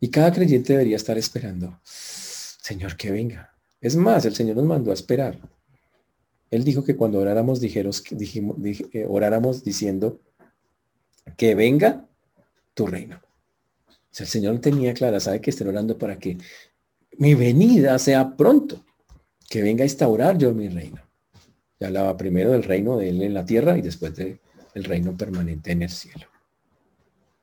[0.00, 1.80] Y cada creyente debería estar esperando.
[1.82, 3.54] Señor, que venga.
[3.80, 5.38] Es más, el Señor nos mandó a esperar.
[6.50, 8.56] Él dijo que cuando oráramos, dijeros, dijimos,
[8.92, 10.20] eh, oráramos diciendo
[11.36, 12.06] que venga
[12.74, 13.20] tu reino.
[13.88, 16.38] O el Señor tenía clara, sabe que estén orando para que
[17.18, 18.84] mi venida sea pronto,
[19.48, 21.00] que venga a instaurar yo mi reino.
[21.80, 24.38] Ya hablaba primero del reino de Él en la tierra y después del
[24.74, 26.26] reino permanente en el cielo.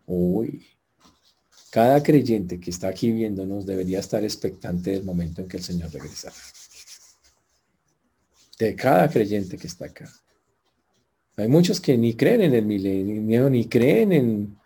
[0.06, 0.66] Uy,
[1.70, 5.92] cada creyente que está aquí viéndonos debería estar expectante del momento en que el Señor
[5.92, 6.36] regresará
[8.66, 10.12] de cada creyente que está acá.
[11.38, 14.58] Hay muchos que ni creen en el milenio, ni creen en,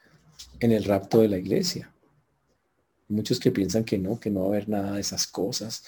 [0.60, 1.92] en el rapto de la iglesia.
[3.08, 5.84] Muchos que piensan que no, que no va a haber nada de esas cosas.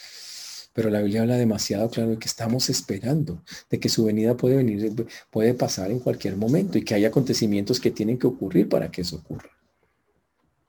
[0.74, 4.58] Pero la Biblia habla demasiado claro de que estamos esperando, de que su venida puede
[4.58, 8.91] venir, puede pasar en cualquier momento y que hay acontecimientos que tienen que ocurrir para
[8.91, 9.57] que eso ocurra.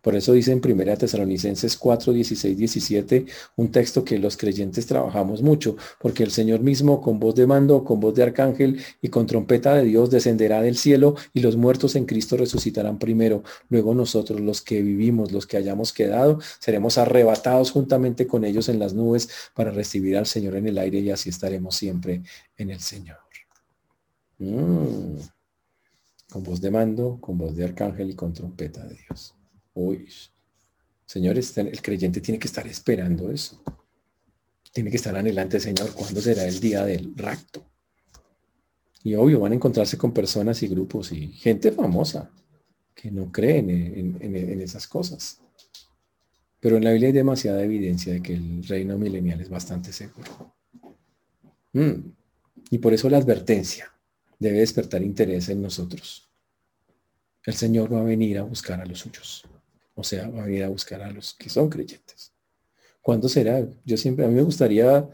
[0.03, 5.43] Por eso dice en 1 Tesalonicenses 4, 16, 17, un texto que los creyentes trabajamos
[5.43, 9.27] mucho, porque el Señor mismo con voz de mando, con voz de arcángel y con
[9.27, 13.43] trompeta de Dios descenderá del cielo y los muertos en Cristo resucitarán primero.
[13.69, 18.79] Luego nosotros, los que vivimos, los que hayamos quedado, seremos arrebatados juntamente con ellos en
[18.79, 22.23] las nubes para recibir al Señor en el aire y así estaremos siempre
[22.57, 23.19] en el Señor.
[24.39, 25.19] Mm.
[26.31, 29.35] Con voz de mando, con voz de arcángel y con trompeta de Dios.
[29.81, 30.09] Uy,
[31.07, 33.63] señores, el creyente tiene que estar esperando eso.
[34.73, 37.65] Tiene que estar anhelante, Señor, ¿cuándo será el día del rapto?
[39.05, 42.29] Y obvio, van a encontrarse con personas y grupos y gente famosa
[42.93, 45.41] que no creen en, esas cosas.
[46.59, 50.57] Pero en la Biblia hay demasiada evidencia de que el reino milenial es bastante seguro.
[51.73, 52.11] Mm.
[52.71, 53.93] Y por eso la advertencia
[54.41, 56.29] debe despertar interés en nosotros.
[57.45, 59.45] El Señor va a venir a buscar a los suyos.
[59.99, 62.33] O sea, va a ir a buscar a los que son creyentes.
[63.03, 63.67] ¿Cuándo será?
[63.85, 65.09] Yo siempre, a mí me gustaría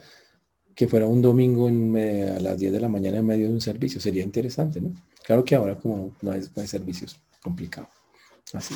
[0.74, 3.98] que fuera un domingo a las 10 de la mañana en medio de un servicio.
[3.98, 4.92] Sería interesante, ¿no?
[5.22, 7.88] Claro que ahora como no hay, servicios, complicado.
[8.52, 8.74] Así.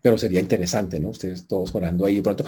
[0.00, 1.08] Pero sería interesante, ¿no?
[1.08, 2.44] Ustedes todos orando ahí de pronto.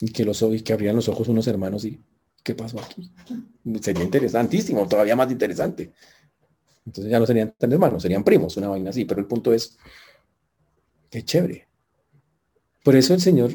[0.00, 2.00] Y que los y que abrían los ojos unos hermanos y
[2.42, 3.12] ¿qué pasó aquí?
[3.80, 5.92] Sería interesantísimo, todavía más interesante.
[6.88, 9.04] Entonces ya no serían tan hermanos, serían primos, una vaina así.
[9.04, 9.76] Pero el punto es,
[11.10, 11.68] qué chévere.
[12.82, 13.52] Por eso el Señor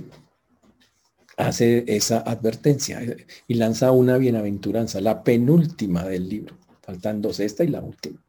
[1.35, 3.01] hace esa advertencia
[3.47, 8.23] y lanza una bienaventuranza, la penúltima del libro, faltándose esta y la última.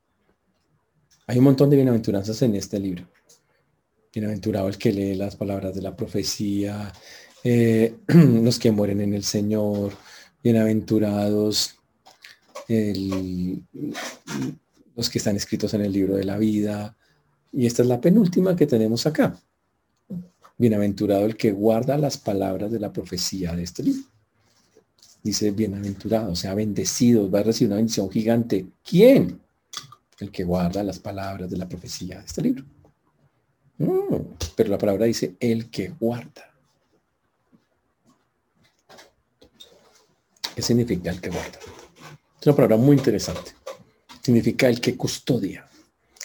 [1.26, 3.06] Hay un montón de bienaventuranzas en este libro.
[4.10, 6.90] Bienaventurado el que lee las palabras de la profecía,
[7.42, 9.92] eh, los que mueren en el Señor,
[10.42, 11.76] bienaventurados
[12.68, 13.62] el,
[14.96, 16.96] los que están escritos en el libro de la vida.
[17.52, 19.38] Y esta es la penúltima que tenemos acá.
[20.56, 24.04] Bienaventurado el que guarda las palabras de la profecía de este libro.
[25.22, 28.66] Dice bienaventurado, o sea, bendecido, va a recibir una bendición gigante.
[28.88, 29.40] ¿Quién?
[30.20, 32.64] El que guarda las palabras de la profecía de este libro.
[33.78, 34.16] Mm,
[34.54, 36.52] pero la palabra dice el que guarda.
[40.54, 41.58] ¿Qué significa el que guarda?
[42.40, 43.52] Es una palabra muy interesante.
[44.24, 45.68] Significa el que custodia,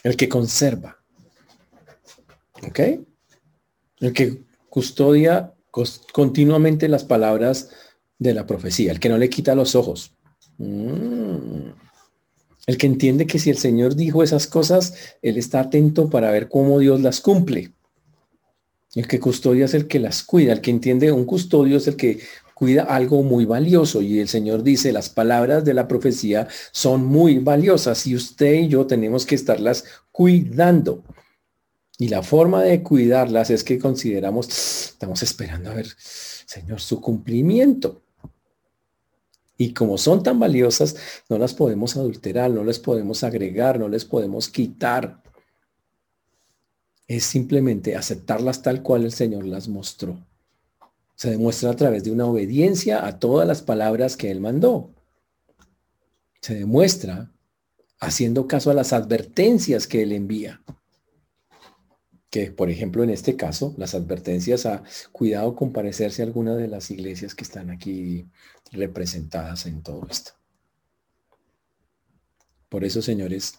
[0.04, 0.98] el que conserva.
[2.66, 2.80] ¿Ok?
[4.00, 5.54] El que custodia
[6.14, 7.70] continuamente las palabras
[8.18, 10.14] de la profecía, el que no le quita los ojos.
[10.58, 11.72] Mm.
[12.68, 16.48] El que entiende que si el Señor dijo esas cosas, Él está atento para ver
[16.48, 17.74] cómo Dios las cumple.
[18.96, 20.54] El que custodia es el que las cuida.
[20.54, 22.20] El que entiende un custodio es el que
[22.60, 24.02] cuida algo muy valioso.
[24.02, 28.68] Y el Señor dice, las palabras de la profecía son muy valiosas y usted y
[28.68, 31.06] yo tenemos que estarlas cuidando.
[31.98, 34.50] Y la forma de cuidarlas es que consideramos,
[34.90, 38.04] estamos esperando a ver, Señor, su cumplimiento.
[39.58, 40.98] Y como son tan valiosas,
[41.30, 45.24] no las podemos adulterar, no les podemos agregar, no les podemos quitar.
[47.08, 50.29] Es simplemente aceptarlas tal cual el Señor las mostró.
[51.20, 54.90] Se demuestra a través de una obediencia a todas las palabras que Él mandó.
[56.42, 57.30] Se demuestra
[58.00, 60.62] haciendo caso a las advertencias que Él envía
[62.30, 66.68] que, por ejemplo, en este caso, las advertencias a cuidado con parecerse a alguna de
[66.68, 68.28] las iglesias que están aquí
[68.72, 70.34] representadas en todo esto.
[72.70, 73.56] Por eso, señores,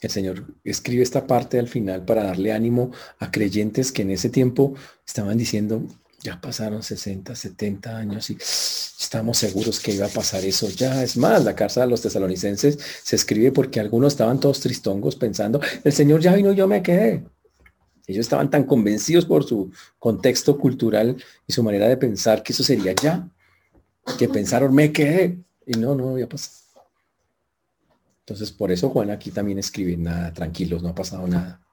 [0.00, 4.28] el Señor escribe esta parte al final para darle ánimo a creyentes que en ese
[4.28, 5.84] tiempo estaban diciendo,
[6.24, 10.70] ya pasaron 60, 70 años y estamos seguros que iba a pasar eso.
[10.70, 15.16] Ya es más, la carta de los tesalonicenses se escribe porque algunos estaban todos tristongos
[15.16, 17.24] pensando, el Señor ya vino y yo me quedé.
[18.06, 22.64] Ellos estaban tan convencidos por su contexto cultural y su manera de pensar que eso
[22.64, 23.28] sería ya,
[24.18, 25.38] que pensaron, me quedé.
[25.66, 26.56] Y no, no había pasado.
[28.20, 31.63] Entonces, por eso Juan aquí también escribe, nada, tranquilos, no ha pasado nada.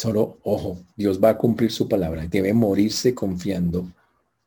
[0.00, 3.92] Solo, ojo, Dios va a cumplir su palabra debe morirse confiando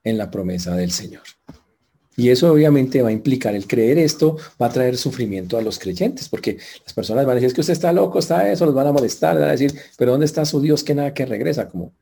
[0.03, 1.21] en la promesa del Señor.
[2.17, 5.77] Y eso obviamente va a implicar el creer esto, va a traer sufrimiento a los
[5.77, 8.87] creyentes, porque las personas van a decir, que usted está loco, está eso, los van
[8.87, 11.69] a molestar, van a decir, pero ¿dónde está su Dios que nada que regresa?
[11.69, 11.93] Como,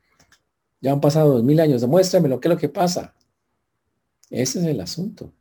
[0.80, 3.14] ya han pasado dos mil años, demuéstrame lo que es lo que pasa.
[4.30, 5.34] Ese es el asunto.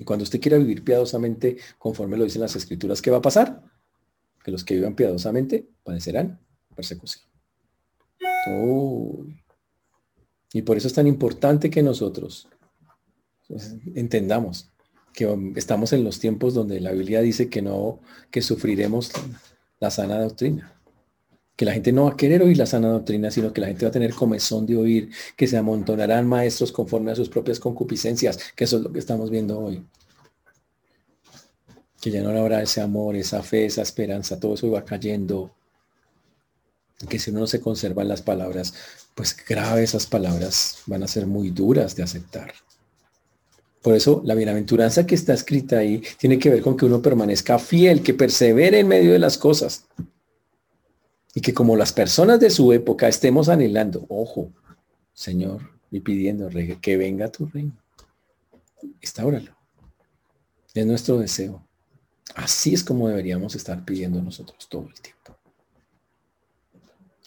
[0.00, 3.62] Y cuando usted quiera vivir piadosamente, conforme lo dicen las escrituras, ¿qué va a pasar?
[4.42, 6.40] Que los que vivan piadosamente padecerán
[6.74, 7.24] persecución.
[10.52, 12.48] Y por eso es tan importante que nosotros
[13.94, 14.72] entendamos
[15.12, 19.12] que estamos en los tiempos donde la Biblia dice que no, que sufriremos
[19.78, 20.72] la sana doctrina.
[21.54, 23.84] Que la gente no va a querer oír la sana doctrina, sino que la gente
[23.84, 28.38] va a tener comezón de oír, que se amontonarán maestros conforme a sus propias concupiscencias,
[28.56, 29.84] que eso es lo que estamos viendo hoy.
[32.00, 35.54] Que ya no habrá ese amor, esa fe, esa esperanza, todo eso va cayendo.
[37.08, 38.74] Que si uno no se conserva las palabras,
[39.14, 42.52] pues grave esas palabras van a ser muy duras de aceptar.
[43.82, 47.58] Por eso la bienaventuranza que está escrita ahí tiene que ver con que uno permanezca
[47.58, 49.86] fiel, que persevere en medio de las cosas.
[51.34, 54.52] Y que como las personas de su época estemos anhelando, ojo,
[55.12, 56.48] Señor, y pidiendo
[56.80, 57.76] que venga tu reino.
[59.00, 59.56] Estáuralo.
[60.74, 61.66] Es nuestro deseo.
[62.34, 65.21] Así es como deberíamos estar pidiendo nosotros todo el tiempo.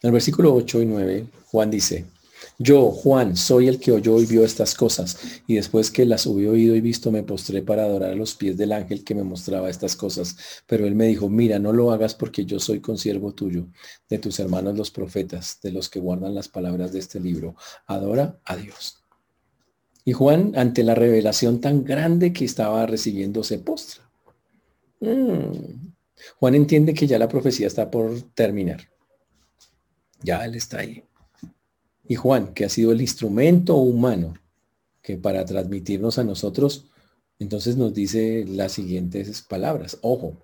[0.06, 2.06] En el versículo 8 y 9, Juan dice,
[2.60, 6.52] yo, Juan, soy el que oyó y vio estas cosas, y después que las hubo
[6.52, 9.68] oído y visto, me postré para adorar a los pies del ángel que me mostraba
[9.68, 10.36] estas cosas.
[10.68, 13.66] Pero él me dijo, mira, no lo hagas porque yo soy consiervo tuyo,
[14.08, 17.56] de tus hermanos los profetas, de los que guardan las palabras de este libro.
[17.88, 19.02] Adora a Dios.
[20.04, 24.08] Y Juan, ante la revelación tan grande que estaba recibiendo, se postra.
[25.00, 25.94] Mm.
[26.38, 28.88] Juan entiende que ya la profecía está por terminar.
[30.22, 31.04] Ya él está ahí.
[32.08, 34.36] Y Juan, que ha sido el instrumento humano
[35.02, 36.86] que para transmitirnos a nosotros,
[37.40, 39.98] entonces nos dice las siguientes palabras.
[40.02, 40.38] Ojo,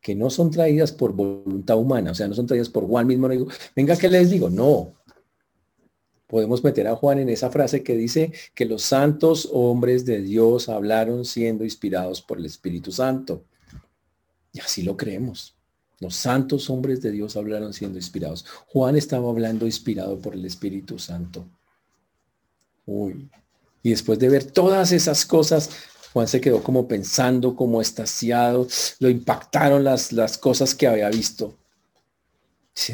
[0.00, 3.28] que no son traídas por voluntad humana, o sea, no son traídas por Juan mismo.
[3.74, 4.50] Venga, ¿qué les digo?
[4.50, 4.92] No.
[6.26, 10.68] Podemos meter a Juan en esa frase que dice que los santos hombres de Dios
[10.68, 13.44] hablaron siendo inspirados por el Espíritu Santo.
[14.52, 15.56] Y así lo creemos.
[16.04, 18.44] Los santos hombres de Dios hablaron siendo inspirados.
[18.66, 21.46] Juan estaba hablando inspirado por el Espíritu Santo.
[22.84, 23.30] Uy.
[23.82, 25.70] Y después de ver todas esas cosas,
[26.12, 28.68] Juan se quedó como pensando, como estasiado.
[28.98, 31.56] Lo impactaron las, las cosas que había visto.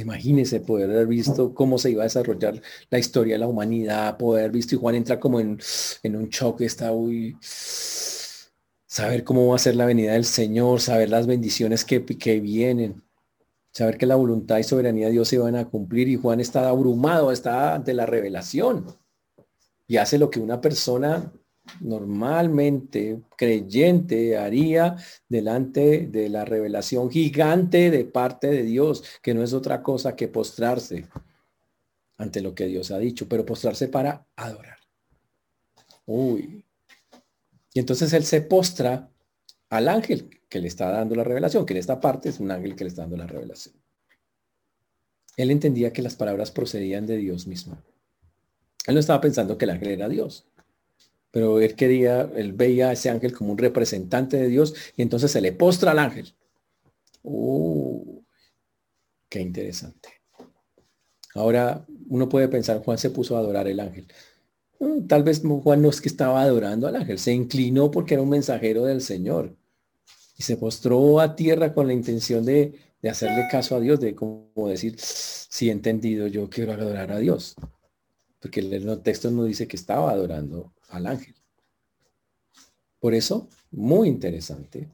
[0.00, 4.52] Imagínese poder haber visto cómo se iba a desarrollar la historia de la humanidad, poder
[4.52, 5.58] visto y Juan entra como en,
[6.04, 7.36] en un choque, está muy
[8.90, 13.04] saber cómo va a ser la venida del Señor, saber las bendiciones que, que vienen,
[13.72, 16.68] saber que la voluntad y soberanía de Dios se van a cumplir y Juan está
[16.68, 18.86] abrumado, está ante la revelación
[19.86, 21.32] y hace lo que una persona
[21.78, 24.96] normalmente creyente haría
[25.28, 30.26] delante de la revelación gigante de parte de Dios, que no es otra cosa que
[30.26, 31.06] postrarse
[32.18, 34.78] ante lo que Dios ha dicho, pero postrarse para adorar.
[36.06, 36.64] Uy.
[37.72, 39.10] Y entonces él se postra
[39.68, 42.74] al ángel que le está dando la revelación, que en esta parte es un ángel
[42.74, 43.74] que le está dando la revelación.
[45.36, 47.80] Él entendía que las palabras procedían de Dios mismo.
[48.86, 50.50] Él no estaba pensando que el ángel era Dios
[51.30, 55.30] pero él quería, él veía a ese ángel como un representante de Dios y entonces
[55.30, 56.34] se le postra al ángel.
[57.22, 58.22] Uh,
[59.28, 60.08] qué interesante.
[61.34, 64.08] Ahora uno puede pensar, Juan se puso a adorar el ángel.
[64.80, 68.22] Mm, tal vez Juan no es que estaba adorando al ángel, se inclinó porque era
[68.22, 69.54] un mensajero del Señor
[70.38, 74.14] y se postró a tierra con la intención de, de hacerle caso a Dios, de
[74.14, 77.56] como decir, si he entendido, yo quiero adorar a Dios.
[78.40, 81.34] Porque el texto no dice que estaba adorando al ángel.
[82.98, 84.88] Por eso, muy interesante.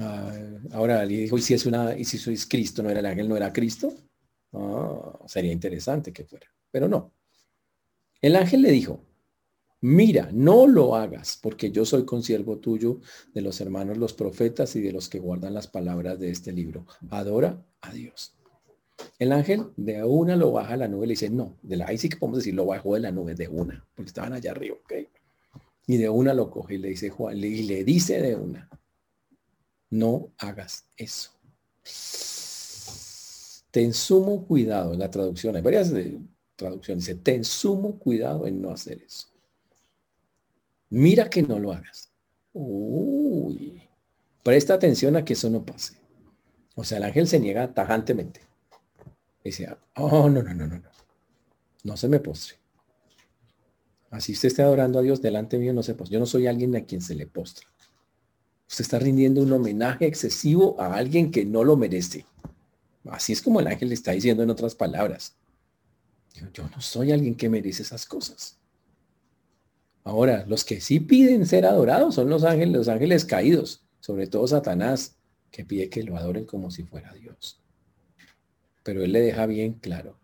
[0.00, 0.32] Ah,
[0.72, 3.28] ahora le dijo, ¿y si es una, y si sois Cristo, no era el ángel,
[3.28, 3.94] no era Cristo?
[4.52, 7.12] Ah, sería interesante que fuera, pero no.
[8.24, 9.04] El ángel le dijo,
[9.82, 13.02] mira, no lo hagas, porque yo soy consiervo tuyo
[13.34, 16.86] de los hermanos, los profetas y de los que guardan las palabras de este libro.
[17.10, 18.34] Adora a Dios.
[19.18, 21.98] El ángel de una lo baja a la nube le dice, no, de la, ahí
[21.98, 24.76] sí que podemos decir, lo bajó de la nube de una, porque estaban allá arriba,
[24.82, 24.92] ¿ok?
[25.86, 28.70] Y de una lo coge y le dice Juan, y le dice de una,
[29.90, 31.30] no hagas eso.
[33.70, 35.92] Ten sumo cuidado en la traducción, hay varias
[36.54, 39.28] de traducciones, dice, ten sumo cuidado en no hacer eso.
[40.90, 42.10] Mira que no lo hagas.
[42.52, 43.82] Uy,
[44.42, 45.98] presta atención a que eso no pase.
[46.76, 48.40] O sea, el ángel se niega tajantemente.
[49.42, 50.90] Dice, oh, no, no, no, no, no.
[51.82, 52.56] No se me postre.
[54.10, 56.14] Así usted esté adorando a Dios delante mío, no se postre.
[56.14, 57.66] Yo no soy alguien a quien se le postra.
[58.68, 62.24] Usted está rindiendo un homenaje excesivo a alguien que no lo merece.
[63.10, 65.36] Así es como el ángel le está diciendo en otras palabras.
[66.34, 68.58] Yo, no soy alguien que merece esas cosas.
[70.02, 74.46] Ahora, los que sí piden ser adorados son los ángeles, los ángeles caídos, sobre todo
[74.46, 75.16] Satanás,
[75.50, 77.64] que pide que lo adoren como si fuera Dios
[78.84, 80.16] pero él le deja bien claro.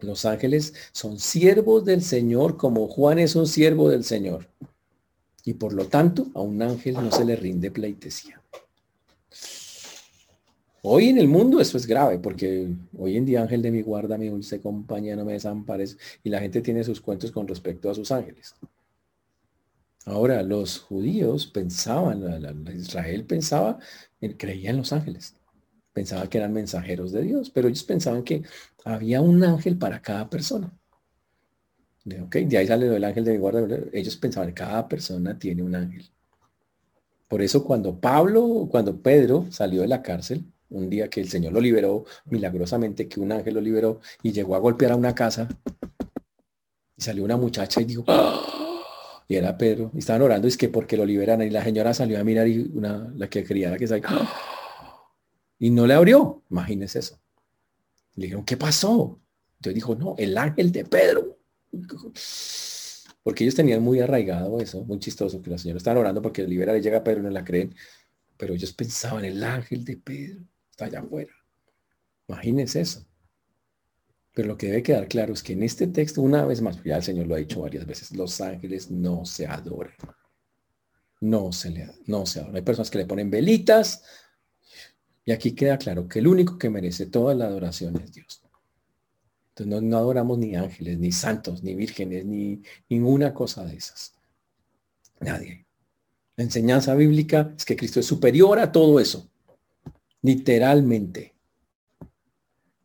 [0.00, 4.48] Los ángeles son siervos del Señor como Juan es un siervo del Señor.
[5.44, 8.42] Y por lo tanto, a un ángel no se le rinde pleitesía.
[10.82, 12.68] Hoy en el mundo eso es grave, porque
[12.98, 16.40] hoy en día ángel de mi guarda, mi dulce compañía, no me desampares, y la
[16.40, 18.54] gente tiene sus cuentos con respecto a sus ángeles.
[20.04, 22.24] Ahora, los judíos pensaban,
[22.74, 23.78] Israel pensaba,
[24.36, 25.36] creía en los ángeles
[25.92, 28.42] pensaba que eran mensajeros de Dios, pero ellos pensaban que
[28.84, 30.72] había un ángel para cada persona.
[32.04, 33.66] De, de ahí sale el ángel de mi guarda.
[33.92, 36.10] Ellos pensaban que cada persona tiene un ángel.
[37.28, 41.52] Por eso cuando Pablo, cuando Pedro salió de la cárcel, un día que el Señor
[41.52, 45.48] lo liberó milagrosamente, que un ángel lo liberó y llegó a golpear a una casa,
[46.96, 48.40] y salió una muchacha y dijo, ¡Ah!",
[49.28, 52.18] y era Pedro, y estaban orando, es que porque lo liberan, y la señora salió
[52.18, 54.32] a mirar y una, la que quería que ¡Ah!".
[55.58, 56.42] Y no le abrió.
[56.50, 57.20] Imagínese eso.
[58.16, 59.20] Le dijeron, ¿qué pasó?
[59.58, 61.38] Entonces dijo, no, el ángel de Pedro.
[63.22, 66.72] Porque ellos tenían muy arraigado eso, muy chistoso, que la señora estaba orando porque libera
[66.72, 67.72] le llega Pedro y no la creen.
[68.36, 71.32] Pero ellos pensaban, el ángel de Pedro está allá afuera.
[72.26, 73.06] Imagínense eso.
[74.34, 76.96] Pero lo que debe quedar claro es que en este texto, una vez más, ya
[76.96, 79.94] el Señor lo ha dicho varias veces, los ángeles no se adoran.
[81.20, 82.56] No se le no se adoran.
[82.56, 84.02] Hay personas que le ponen velitas,
[85.24, 88.42] y aquí queda claro que el único que merece toda la adoración es Dios.
[89.50, 94.14] Entonces no, adoramos ni ángeles, ni santos, ni vírgenes, ni ninguna cosa de esas.
[95.20, 95.66] Nadie.
[96.36, 99.30] La enseñanza bíblica es que Cristo es superior a todo eso.
[100.22, 101.34] Literalmente.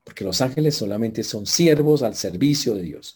[0.04, 3.16] Porque los ángeles solamente son siervos al servicio de Dios.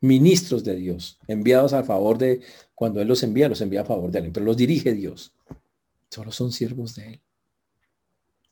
[0.00, 1.18] Ministros de Dios.
[1.26, 2.40] Enviados a favor de,
[2.74, 4.30] cuando Él los envía, los envía a favor de Él.
[4.32, 5.32] Pero los dirige Dios.
[6.10, 7.20] Solo son siervos de Él.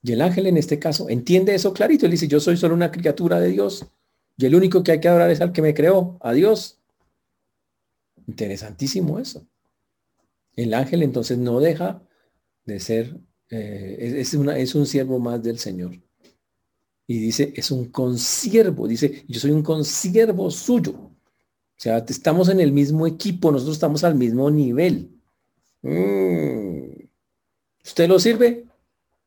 [0.03, 2.07] Y el ángel en este caso entiende eso clarito.
[2.07, 3.87] Él dice, yo soy solo una criatura de Dios.
[4.37, 6.81] Y el único que hay que adorar es al que me creó, a Dios.
[8.27, 9.47] Interesantísimo eso.
[10.57, 12.03] El ángel entonces no deja
[12.65, 13.17] de ser,
[13.55, 15.93] eh, es, una, es un siervo más del Señor.
[17.07, 18.89] Y dice, es un consiervo.
[18.89, 20.93] Dice, yo soy un consiervo suyo.
[20.93, 21.13] O
[21.77, 25.11] sea, estamos en el mismo equipo, nosotros estamos al mismo nivel.
[25.83, 27.03] Mm.
[27.85, 28.65] ¿Usted lo sirve?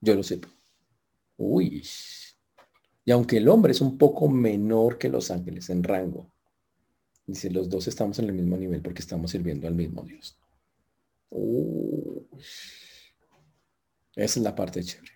[0.01, 0.47] Yo lo sirvo.
[1.38, 1.84] Uy.
[3.03, 6.32] Y aunque el hombre es un poco menor que los ángeles en rango,
[7.28, 10.36] dice, los dos estamos en el mismo nivel porque estamos sirviendo al mismo Dios.
[14.16, 15.11] Esa es la parte chévere.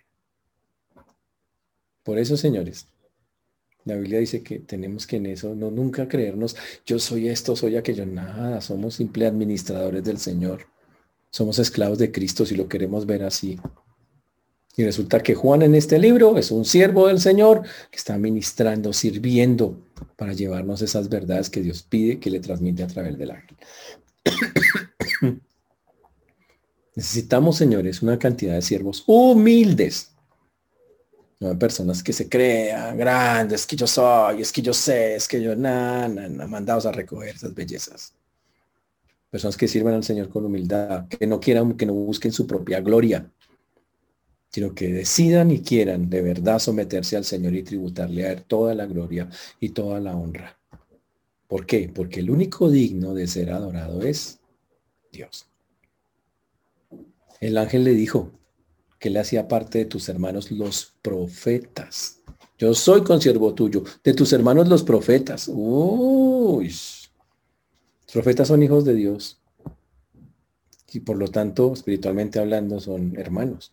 [2.02, 2.88] Por eso, señores,
[3.84, 7.76] la Biblia dice que tenemos que en eso no nunca creernos, yo soy esto, soy
[7.76, 10.66] aquello, nada, somos simple administradores del Señor.
[11.30, 13.58] Somos esclavos de Cristo si lo queremos ver así.
[14.76, 18.92] Y resulta que Juan en este libro es un siervo del Señor que está ministrando,
[18.92, 19.78] sirviendo
[20.16, 23.56] para llevarnos esas verdades que Dios pide que le transmite a través del ángel.
[26.94, 30.12] Necesitamos, señores, una cantidad de siervos humildes.
[31.38, 35.40] No personas que se crean grandes, que yo soy, es que yo sé, es que
[35.40, 38.12] yo, nada, na, mandados a recoger esas bellezas.
[39.30, 42.80] Personas que sirvan al Señor con humildad, que no quieran, que no busquen su propia
[42.80, 43.30] gloria,
[44.50, 48.74] sino que decidan y quieran de verdad someterse al Señor y tributarle a Él toda
[48.74, 49.30] la gloria
[49.60, 50.58] y toda la honra.
[51.46, 51.90] ¿Por qué?
[51.92, 54.40] Porque el único digno de ser adorado es
[55.10, 55.49] Dios.
[57.40, 58.30] El ángel le dijo
[58.98, 62.20] que le hacía parte de tus hermanos los profetas.
[62.58, 65.50] Yo soy consiervo tuyo, de tus hermanos los profetas.
[65.50, 69.40] Uy, los profetas son hijos de Dios.
[70.92, 73.72] Y por lo tanto, espiritualmente hablando, son hermanos.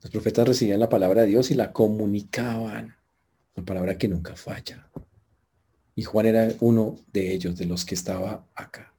[0.00, 2.96] Los profetas recibían la palabra de Dios y la comunicaban.
[3.56, 4.88] Una palabra que nunca falla.
[5.94, 8.94] Y Juan era uno de ellos, de los que estaba acá.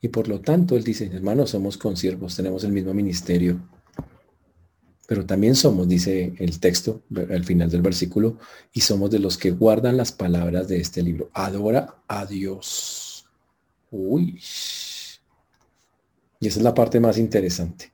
[0.00, 3.60] Y por lo tanto, él dice, hermanos, somos consiervos, tenemos el mismo ministerio.
[5.06, 8.38] Pero también somos, dice el texto al final del versículo,
[8.72, 11.30] y somos de los que guardan las palabras de este libro.
[11.32, 13.26] Adora a Dios.
[13.90, 14.40] Uy.
[16.40, 17.92] Y esa es la parte más interesante.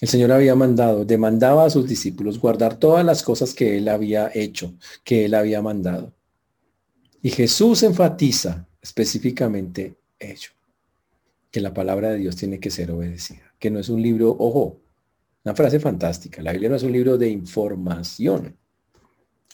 [0.00, 4.30] El Señor había mandado, demandaba a sus discípulos guardar todas las cosas que Él había
[4.32, 6.14] hecho, que Él había mandado.
[7.20, 10.50] Y Jesús enfatiza específicamente ello,
[11.50, 14.80] que la palabra de Dios tiene que ser obedecida, que no es un libro, ojo,
[15.44, 18.56] una frase fantástica, la Biblia no es un libro de información,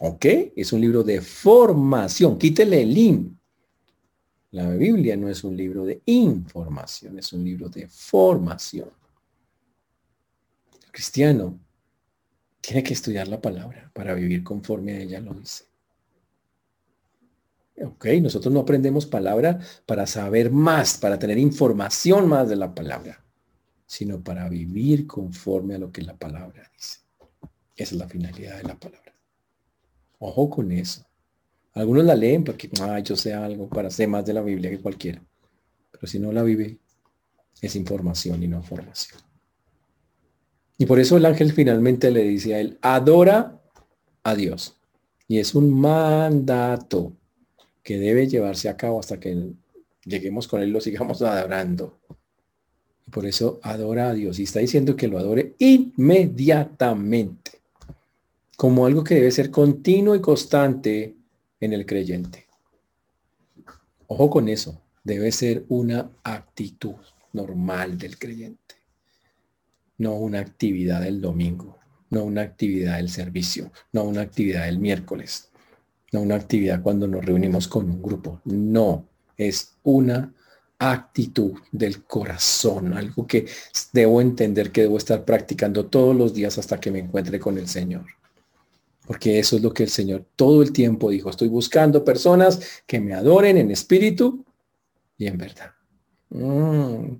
[0.00, 0.26] ¿ok?
[0.56, 3.40] Es un libro de formación, quítele el in.
[4.50, 8.88] La Biblia no es un libro de información, es un libro de formación
[10.94, 11.58] cristiano
[12.60, 15.64] tiene que estudiar la palabra para vivir conforme a ella lo dice.
[17.82, 23.24] Ok, nosotros no aprendemos palabra para saber más, para tener información más de la palabra,
[23.86, 27.00] sino para vivir conforme a lo que la palabra dice.
[27.76, 29.12] Esa es la finalidad de la palabra.
[30.20, 31.04] Ojo con eso.
[31.72, 34.80] Algunos la leen porque, ah, yo sé algo, para ser más de la Biblia que
[34.80, 35.20] cualquiera.
[35.90, 36.78] Pero si no la vive,
[37.60, 39.20] es información y no formación.
[40.78, 43.60] Y por eso el ángel finalmente le dice a él, adora
[44.22, 44.76] a Dios.
[45.26, 47.12] Y es un mandato
[47.84, 49.52] que debe llevarse a cabo hasta que
[50.04, 52.00] lleguemos con él, lo sigamos adorando.
[53.12, 54.40] Por eso adora a Dios.
[54.40, 57.52] Y está diciendo que lo adore inmediatamente.
[58.56, 61.14] Como algo que debe ser continuo y constante
[61.60, 62.46] en el creyente.
[64.08, 64.80] Ojo con eso.
[65.04, 66.96] Debe ser una actitud
[67.32, 68.64] normal del creyente
[69.98, 71.78] no una actividad del domingo,
[72.10, 75.50] no una actividad del servicio, no una actividad del miércoles,
[76.20, 78.40] una actividad cuando nos reunimos con un grupo.
[78.44, 79.06] No,
[79.36, 80.32] es una
[80.78, 83.46] actitud del corazón, algo que
[83.92, 87.68] debo entender que debo estar practicando todos los días hasta que me encuentre con el
[87.68, 88.04] Señor.
[89.06, 91.28] Porque eso es lo que el Señor todo el tiempo dijo.
[91.30, 94.44] Estoy buscando personas que me adoren en espíritu
[95.18, 95.72] y en verdad.
[96.30, 97.16] Mm.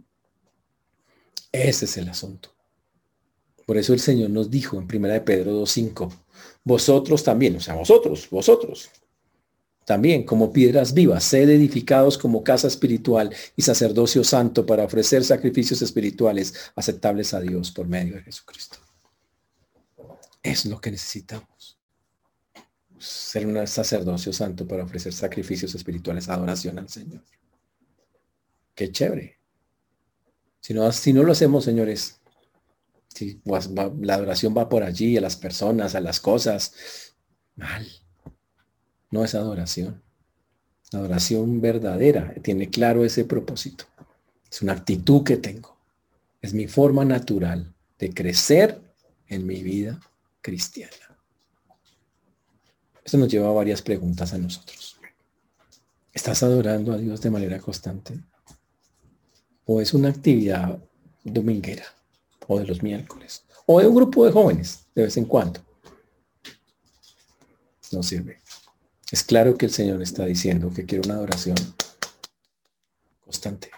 [1.53, 2.55] Ese es el asunto.
[3.67, 6.13] Por eso el Señor nos dijo en 1 de Pedro 2.5,
[6.65, 8.91] vosotros también, o sea, vosotros, vosotros,
[9.85, 15.83] también como piedras vivas, sed edificados como casa espiritual y sacerdocio santo para ofrecer sacrificios
[15.83, 18.79] espirituales aceptables a Dios por medio de Jesucristo.
[20.43, 21.79] Es lo que necesitamos.
[22.99, 27.23] Ser un sacerdocio santo para ofrecer sacrificios espirituales, adoración al Señor.
[28.75, 29.39] Qué chévere.
[30.61, 32.21] Si no, si no lo hacemos, señores,
[33.45, 36.75] La adoración va por allí, a las personas, a las cosas.
[37.57, 37.87] Mal.
[39.11, 40.03] No es adoración.
[40.91, 43.85] La adoración verdadera tiene claro ese propósito.
[44.51, 45.77] Es una actitud que tengo.
[46.43, 48.81] Es mi forma natural de crecer
[49.29, 50.01] en mi vida
[50.41, 50.93] cristiana.
[53.05, 54.99] Esto nos lleva a varias preguntas a nosotros.
[56.13, 58.19] ¿Estás adorando a Dios de manera constante?
[59.67, 60.79] ¿O es una actividad
[61.23, 61.85] dominguera?
[62.47, 63.45] ¿O de los miércoles?
[63.67, 65.61] ¿O de un grupo de jóvenes de vez en cuando?
[67.93, 68.39] No sirve.
[69.11, 71.57] Es claro que el Señor está diciendo que quiere una adoración
[73.25, 73.71] constante.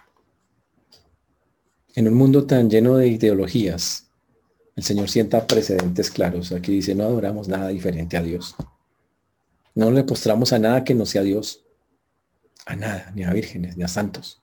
[1.94, 4.06] En un mundo tan lleno de ideologías,
[4.74, 6.52] el Señor sienta precedentes claros.
[6.52, 8.54] Aquí dice, no adoramos nada diferente a Dios.
[9.74, 11.64] No le postramos a nada que no sea Dios.
[12.66, 14.42] A nada, ni a vírgenes, ni a santos.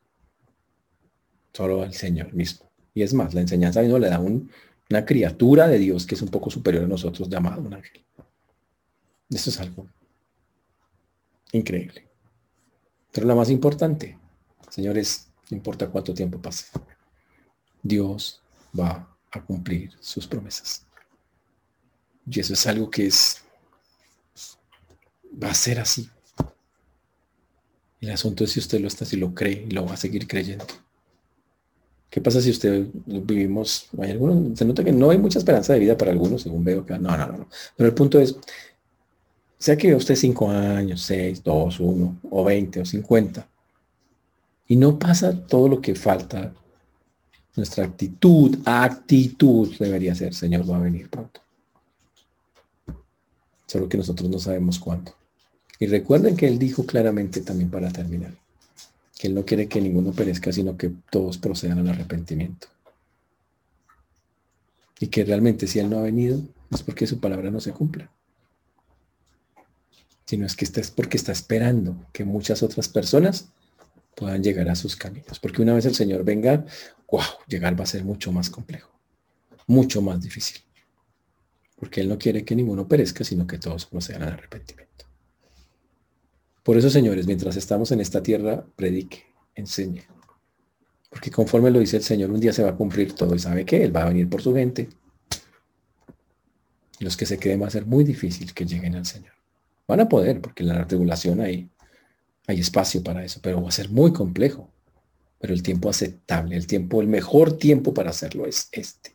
[1.54, 2.73] Solo al Señor mismo.
[2.94, 6.30] Y es más, la enseñanza no le da una criatura de Dios que es un
[6.30, 8.04] poco superior a nosotros, llamado un ángel.
[9.30, 9.88] Esto es algo
[11.52, 12.08] increíble.
[13.12, 14.18] Pero lo más importante,
[14.70, 16.66] señores, no importa cuánto tiempo pase,
[17.82, 18.42] Dios
[18.78, 20.86] va a cumplir sus promesas.
[22.30, 23.44] Y eso es algo que es,
[25.42, 26.10] va a ser así.
[28.02, 30.28] El asunto es si usted lo está, si lo cree y lo va a seguir
[30.28, 30.66] creyendo.
[32.14, 35.80] ¿Qué pasa si usted vivimos, hay algunos, se nota que no hay mucha esperanza de
[35.80, 37.48] vida para algunos, según veo que no, no, no, no.
[37.76, 38.36] Pero el punto es,
[39.58, 43.50] sea que usted cinco años, seis, dos, uno, o veinte, o cincuenta,
[44.68, 46.54] y no pasa todo lo que falta
[47.56, 51.42] nuestra actitud, actitud debería ser, Señor va a venir pronto.
[53.66, 55.16] Solo que nosotros no sabemos cuándo.
[55.80, 58.36] Y recuerden que Él dijo claramente también para terminar,
[59.24, 62.68] que Él no quiere que ninguno perezca, sino que todos procedan al arrepentimiento.
[65.00, 68.12] Y que realmente si Él no ha venido, es porque su palabra no se cumpla.
[70.26, 73.48] Sino es que es porque está esperando que muchas otras personas
[74.14, 75.40] puedan llegar a sus caminos.
[75.40, 76.66] Porque una vez el Señor venga,
[77.10, 78.92] wow, llegar va a ser mucho más complejo,
[79.68, 80.62] mucho más difícil.
[81.78, 85.03] Porque Él no quiere que ninguno perezca, sino que todos procedan al arrepentimiento.
[86.64, 90.04] Por eso, señores, mientras estamos en esta tierra, predique, enseñe.
[91.10, 93.66] Porque conforme lo dice el Señor, un día se va a cumplir todo y sabe
[93.66, 94.90] que Él va a venir por su gente.
[97.00, 99.34] Los que se queden va a ser muy difícil que lleguen al Señor.
[99.88, 101.70] Van a poder, porque en la tribulación hay,
[102.48, 104.74] hay espacio para eso, pero va a ser muy complejo
[105.44, 109.14] pero el tiempo aceptable, el tiempo, el mejor tiempo para hacerlo es este.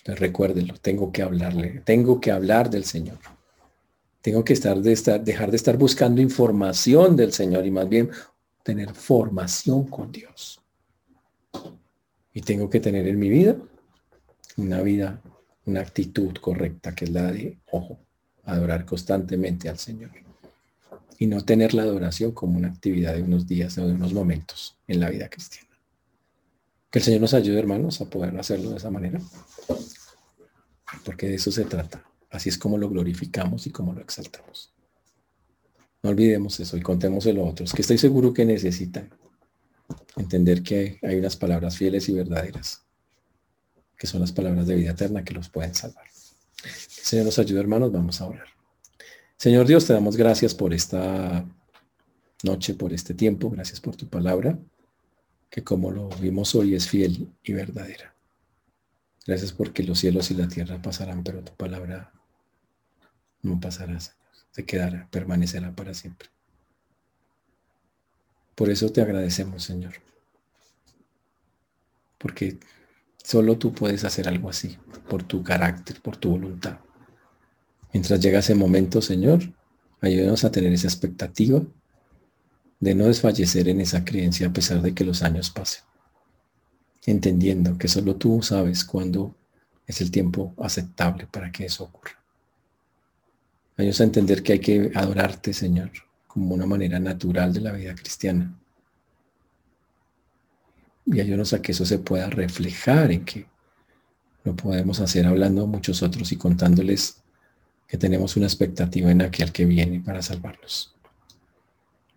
[0.00, 3.16] Entonces recuérdenlo, tengo que hablarle, tengo que hablar del Señor.
[4.24, 8.08] Tengo que estar de estar, dejar de estar buscando información del Señor y más bien
[8.62, 10.62] tener formación con Dios.
[12.32, 13.54] Y tengo que tener en mi vida
[14.56, 15.20] una vida,
[15.66, 17.98] una actitud correcta, que es la de, ojo,
[18.44, 20.10] adorar constantemente al Señor
[21.18, 24.74] y no tener la adoración como una actividad de unos días o de unos momentos
[24.88, 25.68] en la vida cristiana.
[26.90, 29.20] Que el Señor nos ayude, hermanos, a poder hacerlo de esa manera,
[31.04, 32.02] porque de eso se trata.
[32.34, 34.72] Así es como lo glorificamos y como lo exaltamos.
[36.02, 39.08] No olvidemos eso y contemos a otros, que estoy seguro que necesitan
[40.16, 42.82] entender que hay unas palabras fieles y verdaderas,
[43.96, 46.06] que son las palabras de vida eterna que los pueden salvar.
[46.64, 48.48] El Señor nos ayude, hermanos, vamos a orar.
[49.36, 51.46] Señor Dios, te damos gracias por esta
[52.42, 53.48] noche, por este tiempo.
[53.48, 54.58] Gracias por tu palabra,
[55.50, 58.12] que como lo vimos hoy es fiel y verdadera.
[59.24, 62.12] Gracias porque los cielos y la tierra pasarán, pero tu palabra
[63.44, 64.18] no pasará, Señor.
[64.50, 66.28] Se quedará, permanecerá para siempre.
[68.54, 69.94] Por eso te agradecemos, Señor.
[72.18, 72.58] Porque
[73.22, 74.78] solo tú puedes hacer algo así,
[75.08, 76.78] por tu carácter, por tu voluntad.
[77.92, 79.40] Mientras llega ese momento, Señor,
[80.00, 81.62] ayúdenos a tener esa expectativa
[82.80, 85.84] de no desfallecer en esa creencia a pesar de que los años pasen.
[87.06, 89.36] Entendiendo que solo tú sabes cuándo
[89.86, 92.23] es el tiempo aceptable para que eso ocurra.
[93.76, 95.90] Ayúdanos a entender que hay que adorarte, Señor,
[96.26, 98.54] como una manera natural de la vida cristiana.
[101.06, 103.46] Y ayúdanos a que eso se pueda reflejar en que
[104.44, 107.22] lo podemos hacer hablando a muchos otros y contándoles
[107.88, 110.94] que tenemos una expectativa en aquel que viene para salvarlos.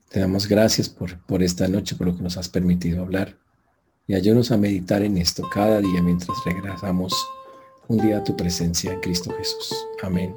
[0.10, 3.36] Te damos gracias por, por esta noche, por lo que nos has permitido hablar.
[4.08, 7.14] Y ayúdanos a meditar en esto cada día mientras regresamos
[7.88, 9.74] un día a tu presencia en Cristo Jesús.
[10.02, 10.34] Amén.